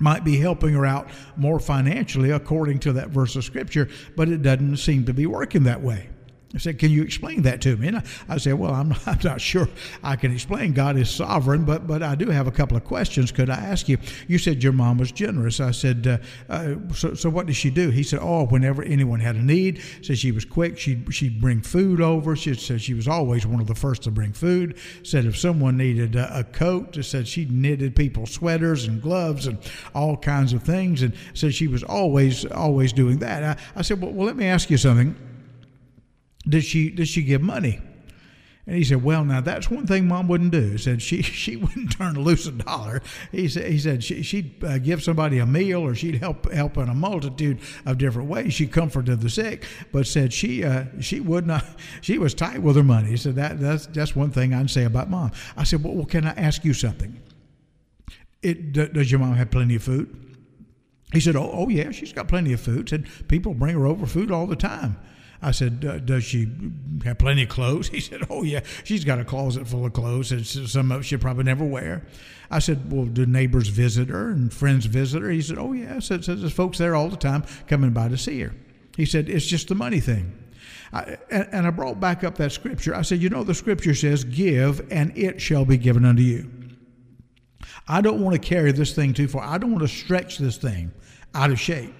Might 0.00 0.24
be 0.24 0.36
helping 0.36 0.74
her 0.74 0.86
out 0.86 1.08
more 1.36 1.60
financially 1.60 2.30
according 2.30 2.78
to 2.80 2.92
that 2.94 3.08
verse 3.08 3.36
of 3.36 3.44
scripture, 3.44 3.88
but 4.16 4.28
it 4.28 4.42
doesn't 4.42 4.76
seem 4.78 5.04
to 5.06 5.14
be 5.14 5.26
working 5.26 5.64
that 5.64 5.82
way. 5.82 6.08
I 6.54 6.58
said, 6.58 6.78
Can 6.78 6.90
you 6.90 7.02
explain 7.02 7.42
that 7.42 7.60
to 7.62 7.76
me? 7.76 7.88
And 7.88 7.96
I, 7.98 8.02
I 8.28 8.36
said, 8.38 8.54
Well, 8.54 8.72
I'm, 8.72 8.94
I'm 9.06 9.18
not 9.24 9.40
sure 9.40 9.68
I 10.02 10.16
can 10.16 10.32
explain. 10.32 10.72
God 10.72 10.96
is 10.96 11.10
sovereign, 11.10 11.64
but, 11.64 11.86
but 11.86 12.02
I 12.02 12.14
do 12.14 12.30
have 12.30 12.46
a 12.46 12.52
couple 12.52 12.76
of 12.76 12.84
questions. 12.84 13.32
Could 13.32 13.50
I 13.50 13.56
ask 13.56 13.88
you? 13.88 13.98
You 14.28 14.38
said 14.38 14.62
your 14.62 14.72
mom 14.72 14.98
was 14.98 15.10
generous. 15.10 15.60
I 15.60 15.72
said, 15.72 16.06
uh, 16.06 16.18
uh, 16.48 16.74
so, 16.94 17.14
so 17.14 17.28
what 17.28 17.46
did 17.46 17.56
she 17.56 17.70
do? 17.70 17.90
He 17.90 18.02
said, 18.02 18.20
Oh, 18.22 18.46
whenever 18.46 18.82
anyone 18.82 19.20
had 19.20 19.36
a 19.36 19.42
need, 19.42 19.82
said 20.02 20.18
she 20.18 20.30
was 20.30 20.44
quick. 20.44 20.78
She'd, 20.78 21.12
she'd 21.12 21.40
bring 21.40 21.60
food 21.60 22.00
over. 22.00 22.36
She 22.36 22.54
said 22.54 22.80
she 22.80 22.94
was 22.94 23.08
always 23.08 23.46
one 23.46 23.60
of 23.60 23.66
the 23.66 23.74
first 23.74 24.02
to 24.04 24.10
bring 24.10 24.32
food. 24.32 24.78
Said 25.02 25.24
if 25.24 25.36
someone 25.36 25.76
needed 25.76 26.14
a, 26.14 26.38
a 26.38 26.44
coat, 26.44 26.96
said 27.04 27.26
she 27.26 27.46
knitted 27.46 27.96
people 27.96 28.26
sweaters 28.26 28.84
and 28.84 29.02
gloves 29.02 29.46
and 29.46 29.58
all 29.94 30.16
kinds 30.16 30.52
of 30.52 30.62
things. 30.62 31.02
And 31.02 31.14
said 31.34 31.54
she 31.54 31.66
was 31.66 31.82
always, 31.82 32.44
always 32.46 32.92
doing 32.92 33.18
that. 33.18 33.58
I, 33.58 33.80
I 33.80 33.82
said, 33.82 34.00
well, 34.00 34.12
well, 34.12 34.26
let 34.26 34.36
me 34.36 34.46
ask 34.46 34.70
you 34.70 34.76
something 34.76 35.16
did 36.48 36.64
she 36.64 36.90
did 36.90 37.08
she 37.08 37.22
give 37.22 37.42
money? 37.42 37.80
And 38.66 38.76
he 38.76 38.84
said, 38.84 39.04
"Well, 39.04 39.26
now 39.26 39.42
that's 39.42 39.70
one 39.70 39.86
thing 39.86 40.08
Mom 40.08 40.26
wouldn't 40.26 40.52
do." 40.52 40.70
He 40.70 40.78
said 40.78 41.02
she 41.02 41.22
she 41.22 41.56
wouldn't 41.56 41.92
turn 41.92 42.14
loose 42.14 42.46
a 42.46 42.52
dollar. 42.52 43.02
He 43.30 43.46
said 43.48 43.70
he 43.70 43.78
said 43.78 44.02
she, 44.02 44.22
she'd 44.22 44.64
uh, 44.64 44.78
give 44.78 45.02
somebody 45.02 45.38
a 45.38 45.46
meal 45.46 45.82
or 45.82 45.94
she'd 45.94 46.16
help 46.16 46.50
help 46.50 46.78
in 46.78 46.88
a 46.88 46.94
multitude 46.94 47.58
of 47.84 47.98
different 47.98 48.28
ways. 48.28 48.54
She 48.54 48.66
comforted 48.66 49.20
the 49.20 49.28
sick, 49.28 49.66
but 49.92 50.06
said 50.06 50.32
she 50.32 50.64
uh, 50.64 50.86
she 51.00 51.20
would 51.20 51.46
not. 51.46 51.64
She 52.00 52.18
was 52.18 52.34
tight 52.34 52.60
with 52.60 52.76
her 52.76 52.82
money. 52.82 53.10
He 53.10 53.16
said 53.16 53.36
that 53.36 53.60
that's 53.60 53.86
that's 53.86 54.16
one 54.16 54.30
thing 54.30 54.52
I'd 54.52 54.70
say 54.70 54.84
about 54.84 55.10
Mom. 55.10 55.32
I 55.56 55.64
said, 55.64 55.82
"Well, 55.82 55.94
well 55.94 56.06
can 56.06 56.26
I 56.26 56.32
ask 56.32 56.64
you 56.64 56.72
something? 56.74 57.20
It, 58.42 58.72
does 58.72 59.10
your 59.10 59.20
mom 59.20 59.34
have 59.34 59.50
plenty 59.50 59.76
of 59.76 59.82
food?" 59.82 60.36
He 61.12 61.20
said, 61.20 61.36
"Oh, 61.36 61.50
oh 61.52 61.68
yeah, 61.68 61.90
she's 61.90 62.12
got 62.12 62.28
plenty 62.28 62.52
of 62.52 62.60
food." 62.60 62.88
Said 62.88 63.06
people 63.28 63.54
bring 63.54 63.74
her 63.74 63.86
over 63.86 64.06
food 64.06 64.30
all 64.30 64.46
the 64.46 64.56
time. 64.56 64.96
I 65.44 65.50
said, 65.50 66.06
"Does 66.06 66.24
she 66.24 66.50
have 67.04 67.18
plenty 67.18 67.42
of 67.42 67.50
clothes?" 67.50 67.88
He 67.94 68.00
said, 68.00 68.22
"Oh 68.30 68.42
yeah, 68.42 68.60
she's 68.82 69.04
got 69.04 69.20
a 69.20 69.24
closet 69.24 69.68
full 69.68 69.84
of 69.84 69.92
clothes, 69.92 70.32
and 70.32 70.46
some 70.46 70.90
of 70.90 71.04
she'll 71.04 71.18
probably 71.18 71.44
never 71.44 71.64
wear." 71.64 72.06
I 72.50 72.58
said, 72.58 72.90
"Well, 72.90 73.04
do 73.04 73.26
neighbors 73.26 73.68
visit 73.68 74.08
her 74.08 74.30
and 74.30 74.52
friends 74.52 74.86
visit 74.86 75.22
her?" 75.22 75.30
He 75.30 75.42
said, 75.42 75.58
"Oh 75.58 75.72
yeah." 75.72 75.96
I 75.96 75.98
said, 75.98 76.22
"There's 76.22 76.52
folks 76.52 76.78
there 76.78 76.96
all 76.96 77.08
the 77.08 77.16
time 77.16 77.44
coming 77.66 77.90
by 77.90 78.08
to 78.08 78.16
see 78.16 78.40
her." 78.40 78.54
He 78.96 79.04
said, 79.04 79.28
"It's 79.28 79.46
just 79.46 79.68
the 79.68 79.74
money 79.74 80.00
thing." 80.00 80.32
I, 80.94 81.18
and, 81.30 81.48
and 81.50 81.66
I 81.66 81.70
brought 81.70 82.00
back 82.00 82.24
up 82.24 82.36
that 82.36 82.52
scripture. 82.52 82.94
I 82.94 83.02
said, 83.02 83.20
You 83.20 83.28
know, 83.28 83.42
the 83.42 83.54
scripture 83.54 83.94
says, 83.94 84.22
Give, 84.22 84.86
and 84.92 85.16
it 85.18 85.40
shall 85.40 85.64
be 85.64 85.76
given 85.76 86.04
unto 86.04 86.22
you. 86.22 86.48
I 87.88 88.00
don't 88.00 88.20
want 88.20 88.40
to 88.40 88.48
carry 88.48 88.70
this 88.70 88.94
thing 88.94 89.12
too 89.12 89.26
far. 89.26 89.42
I 89.42 89.58
don't 89.58 89.72
want 89.72 89.82
to 89.82 89.88
stretch 89.88 90.38
this 90.38 90.56
thing 90.56 90.92
out 91.34 91.50
of 91.50 91.58
shape. 91.58 91.92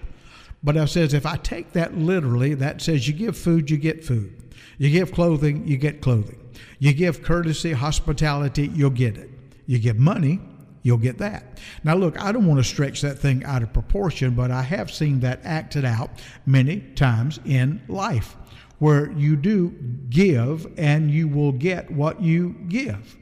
But 0.65 0.77
I 0.77 0.85
says, 0.85 1.13
if 1.13 1.27
I 1.27 1.37
take 1.37 1.73
that 1.73 1.95
literally, 1.95 2.55
that 2.55 2.81
says 2.81 3.07
you 3.07 3.13
give 3.13 3.37
food, 3.37 3.69
you 3.69 3.77
get 3.77 4.03
food. 4.03 4.51
You 4.79 4.89
give 4.89 5.11
clothing, 5.11 5.67
you 5.67 5.77
get 5.77 6.01
clothing. 6.01 6.41
You 6.79 6.91
give 6.91 7.21
courtesy, 7.21 7.71
hospitality, 7.71 8.71
you'll 8.73 8.89
get 8.89 9.15
it. 9.15 9.29
You 9.67 9.77
give 9.77 9.99
money, 9.99 10.39
you'll 10.81 10.97
get 10.97 11.19
that. 11.19 11.59
Now, 11.83 11.93
look, 11.93 12.19
I 12.19 12.31
don't 12.31 12.47
want 12.47 12.59
to 12.59 12.63
stretch 12.63 13.01
that 13.01 13.19
thing 13.19 13.43
out 13.43 13.61
of 13.61 13.73
proportion, 13.73 14.33
but 14.33 14.49
I 14.49 14.63
have 14.63 14.91
seen 14.91 15.19
that 15.19 15.39
acted 15.43 15.85
out 15.85 16.09
many 16.47 16.79
times 16.79 17.39
in 17.45 17.79
life 17.87 18.35
where 18.79 19.11
you 19.11 19.35
do 19.35 19.69
give 20.09 20.67
and 20.77 21.11
you 21.11 21.27
will 21.27 21.51
get 21.51 21.91
what 21.91 22.23
you 22.23 22.55
give. 22.69 23.15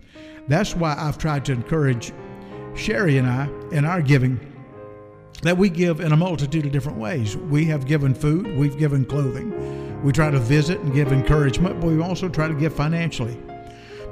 That's 0.48 0.78
why 0.78 0.96
I've 0.98 1.18
tried 1.18 1.44
to 1.46 1.52
encourage 1.52 2.14
Sherry 2.74 3.18
and 3.18 3.28
I 3.28 3.50
in 3.72 3.84
our 3.84 4.02
giving 4.02 4.53
that 5.44 5.58
we 5.58 5.70
give 5.70 6.00
in 6.00 6.12
a 6.12 6.18
multitude 6.18 6.66
of 6.66 6.72
different 6.72 6.98
ways. 6.98 7.38
We 7.38 7.66
have 7.66 7.86
given 7.86 8.16
food, 8.16 8.58
we've 8.58 8.78
given 8.78 9.06
clothing. 9.06 10.02
We 10.02 10.12
try 10.12 10.32
to 10.32 10.40
visit 10.40 10.80
and 10.80 10.94
give 10.94 11.12
encouragement, 11.12 11.80
but 11.80 11.88
we 11.88 12.02
also 12.02 12.28
try 12.28 12.48
to 12.48 12.54
give 12.54 12.74
financially. 12.74 13.38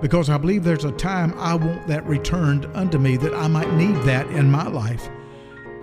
Because 0.01 0.29
I 0.29 0.37
believe 0.37 0.63
there's 0.63 0.85
a 0.85 0.91
time 0.91 1.33
I 1.37 1.55
want 1.55 1.87
that 1.87 2.05
returned 2.05 2.65
unto 2.73 2.97
me 2.97 3.17
that 3.17 3.33
I 3.33 3.47
might 3.47 3.71
need 3.73 3.95
that 4.03 4.27
in 4.27 4.49
my 4.51 4.67
life. 4.67 5.09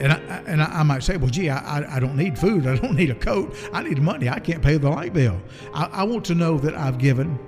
And 0.00 0.12
I, 0.12 0.16
and 0.46 0.62
I, 0.62 0.82
might 0.84 1.02
say, 1.02 1.16
well, 1.16 1.30
gee, 1.30 1.50
I, 1.50 1.96
I 1.96 1.98
don't 1.98 2.16
need 2.16 2.38
food. 2.38 2.66
I 2.66 2.76
don't 2.76 2.94
need 2.94 3.10
a 3.10 3.14
coat. 3.14 3.54
I 3.72 3.82
need 3.82 4.00
money. 4.00 4.28
I 4.28 4.38
can't 4.38 4.62
pay 4.62 4.76
the 4.76 4.88
light 4.88 5.12
bill. 5.12 5.40
I, 5.74 5.86
I 5.86 6.02
want 6.04 6.24
to 6.26 6.34
know 6.34 6.58
that 6.58 6.74
I've 6.74 6.98
given 6.98 7.38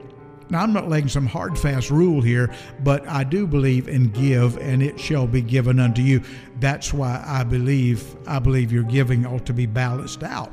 now, 0.51 0.63
I'm 0.63 0.73
not 0.73 0.89
laying 0.89 1.09
some 1.09 1.27
hard 1.27 1.57
fast 1.57 1.91
rule 1.91 2.21
here, 2.21 2.53
but 2.83 3.07
I 3.07 3.23
do 3.23 3.47
believe 3.47 3.89
in 3.89 4.09
give 4.09 4.57
and 4.59 4.83
it 4.83 4.99
shall 4.99 5.27
be 5.27 5.43
given 5.43 5.79
unto 5.79 6.03
you. 6.03 6.23
That's 6.59 6.93
why 6.93 7.23
I 7.25 7.45
believe 7.45 8.17
I 8.27 8.41
believe 8.41 8.73
your 8.73 8.83
giving 8.83 9.25
ought 9.25 9.47
to 9.47 9.53
be 9.53 9.67
balanced 9.67 10.25
out 10.25 10.53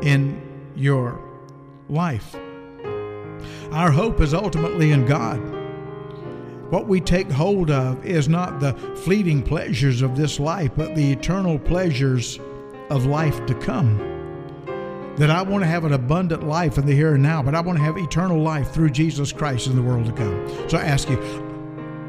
in 0.00 0.40
your 0.74 1.20
life. 1.88 2.34
Our 3.72 3.90
hope 3.90 4.20
is 4.20 4.32
ultimately 4.32 4.92
in 4.92 5.04
God. 5.04 5.38
What 6.70 6.88
we 6.88 7.00
take 7.00 7.30
hold 7.30 7.70
of 7.70 8.04
is 8.04 8.28
not 8.28 8.58
the 8.58 8.72
fleeting 9.04 9.42
pleasures 9.42 10.00
of 10.02 10.16
this 10.16 10.40
life, 10.40 10.72
but 10.76 10.94
the 10.96 11.12
eternal 11.12 11.58
pleasures 11.58 12.40
of 12.90 13.04
life 13.06 13.44
to 13.46 13.54
come 13.54 14.15
that 15.16 15.30
I 15.30 15.42
want 15.42 15.64
to 15.64 15.68
have 15.68 15.84
an 15.84 15.94
abundant 15.94 16.46
life 16.46 16.76
in 16.76 16.84
the 16.84 16.94
here 16.94 17.14
and 17.14 17.22
now, 17.22 17.42
but 17.42 17.54
I 17.54 17.60
want 17.60 17.78
to 17.78 17.84
have 17.84 17.96
eternal 17.96 18.40
life 18.40 18.70
through 18.72 18.90
Jesus 18.90 19.32
Christ 19.32 19.66
in 19.66 19.74
the 19.74 19.82
world 19.82 20.06
to 20.06 20.12
come. 20.12 20.68
So 20.68 20.76
I 20.76 20.82
ask 20.82 21.08
you, 21.08 21.16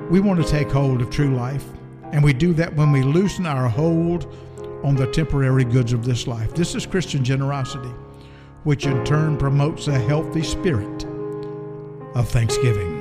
we 0.10 0.20
want 0.20 0.44
to 0.44 0.50
take 0.50 0.70
hold 0.70 1.02
of 1.02 1.10
true 1.10 1.36
life, 1.36 1.66
and 2.12 2.24
we 2.24 2.34
do 2.34 2.54
that 2.54 2.76
when 2.76 2.92
we 2.92 3.04
loosen 3.04 3.46
our 3.46 3.70
hold 3.70 4.26
on 4.84 4.96
the 4.96 5.08
temporary 5.08 5.64
goods 5.64 5.94
of 5.94 6.04
this 6.04 6.28
life. 6.28 6.54
This 6.54 6.76
is 6.76 6.86
Christian 6.86 7.24
generosity, 7.24 7.92
which 8.64 8.86
in 8.86 9.04
turn 9.06 9.38
promotes 9.38 9.88
a 9.88 9.98
healthy 9.98 10.44
spirit 10.44 11.06
of 12.14 12.28
thanksgiving. 12.30 12.97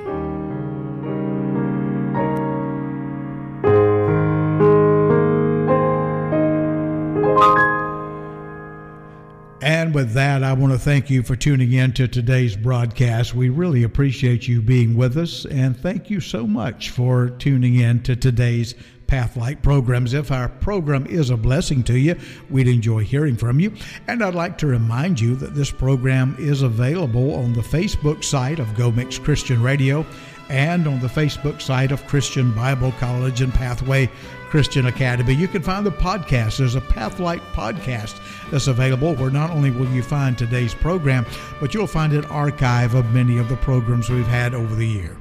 With 9.97 10.13
that, 10.13 10.43
I 10.43 10.53
want 10.53 10.75
to 10.75 10.79
thank 10.79 11.09
you 11.09 11.23
for 11.23 11.37
tuning 11.37 11.73
in 11.73 11.91
to 11.95 12.07
today's 12.07 12.55
broadcast. 12.55 13.35
We 13.35 13.49
really 13.49 13.83
appreciate 13.83 14.47
you 14.47 14.61
being 14.61 14.95
with 14.95 15.17
us, 15.17 15.47
and 15.47 15.75
thank 15.75 16.11
you 16.11 16.21
so 16.21 16.47
much 16.47 16.91
for 16.91 17.31
tuning 17.31 17.77
in 17.77 18.03
to 18.03 18.15
today's 18.15 18.75
Pathlight 19.07 19.63
programs. 19.63 20.13
If 20.13 20.31
our 20.31 20.51
program 20.51 21.07
is 21.07 21.31
a 21.31 21.37
blessing 21.39 21.83
to 21.85 21.99
you, 21.99 22.15
we'd 22.51 22.69
enjoy 22.69 23.05
hearing 23.05 23.37
from 23.37 23.59
you. 23.59 23.73
And 24.07 24.23
I'd 24.23 24.35
like 24.35 24.59
to 24.59 24.67
remind 24.67 25.19
you 25.19 25.35
that 25.37 25.55
this 25.55 25.71
program 25.71 26.37
is 26.39 26.61
available 26.61 27.35
on 27.35 27.55
the 27.55 27.63
Facebook 27.63 28.23
site 28.23 28.59
of 28.59 28.75
Go 28.75 28.91
Mix 28.91 29.19
Christian 29.19 29.63
Radio 29.63 30.05
and 30.49 30.87
on 30.87 31.01
the 31.01 31.09
Facebook 31.09 31.61
site 31.61 31.93
of 31.93 32.07
Christian 32.07 32.53
Bible 32.53 32.93
College 32.99 33.41
and 33.41 33.53
Pathway 33.53 34.11
Christian 34.49 34.87
Academy. 34.87 35.35
You 35.35 35.49
can 35.49 35.63
find 35.63 35.85
the 35.85 35.93
podcast. 35.93 36.59
There's 36.59 36.77
a 36.77 36.81
Pathlight 36.81 37.43
podcast 37.53 38.21
that's 38.51 38.69
available 38.69 39.15
where 39.15 39.31
not 39.31 39.51
only 39.51 39.71
will 39.71 39.89
you 39.89 40.03
find 40.03 40.37
today's 40.37 40.75
program, 40.75 41.27
but 41.61 41.75
you'll 41.75 41.87
find 41.87 42.13
an 42.13 42.25
archive 42.27 42.95
of 42.95 43.13
many 43.13 43.39
of 43.39 43.49
the 43.49 43.57
programs 43.57 44.09
we've 44.09 44.27
had 44.27 44.55
over 44.55 44.75
the 44.75 44.87
year. 44.87 45.17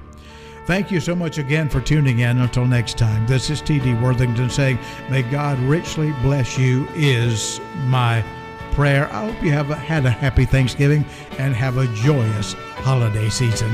Thank 0.67 0.89
you 0.89 0.99
so 0.99 1.15
much 1.15 1.37
again 1.37 1.69
for 1.69 1.79
tuning 1.79 2.19
in. 2.19 2.39
Until 2.39 2.65
next 2.65 2.97
time, 2.97 3.27
this 3.27 3.49
is 3.49 3.61
T.D. 3.61 3.93
Worthington 3.95 4.49
saying, 4.49 4.79
May 5.09 5.21
God 5.21 5.59
richly 5.59 6.11
bless 6.23 6.57
you, 6.57 6.87
is 6.95 7.59
my 7.85 8.23
prayer. 8.71 9.07
I 9.13 9.31
hope 9.31 9.43
you 9.43 9.51
have 9.51 9.67
had 9.67 10.05
a 10.05 10.09
happy 10.09 10.45
Thanksgiving 10.45 11.05
and 11.37 11.53
have 11.53 11.77
a 11.77 11.87
joyous 11.87 12.53
holiday 12.53 13.29
season. 13.29 13.69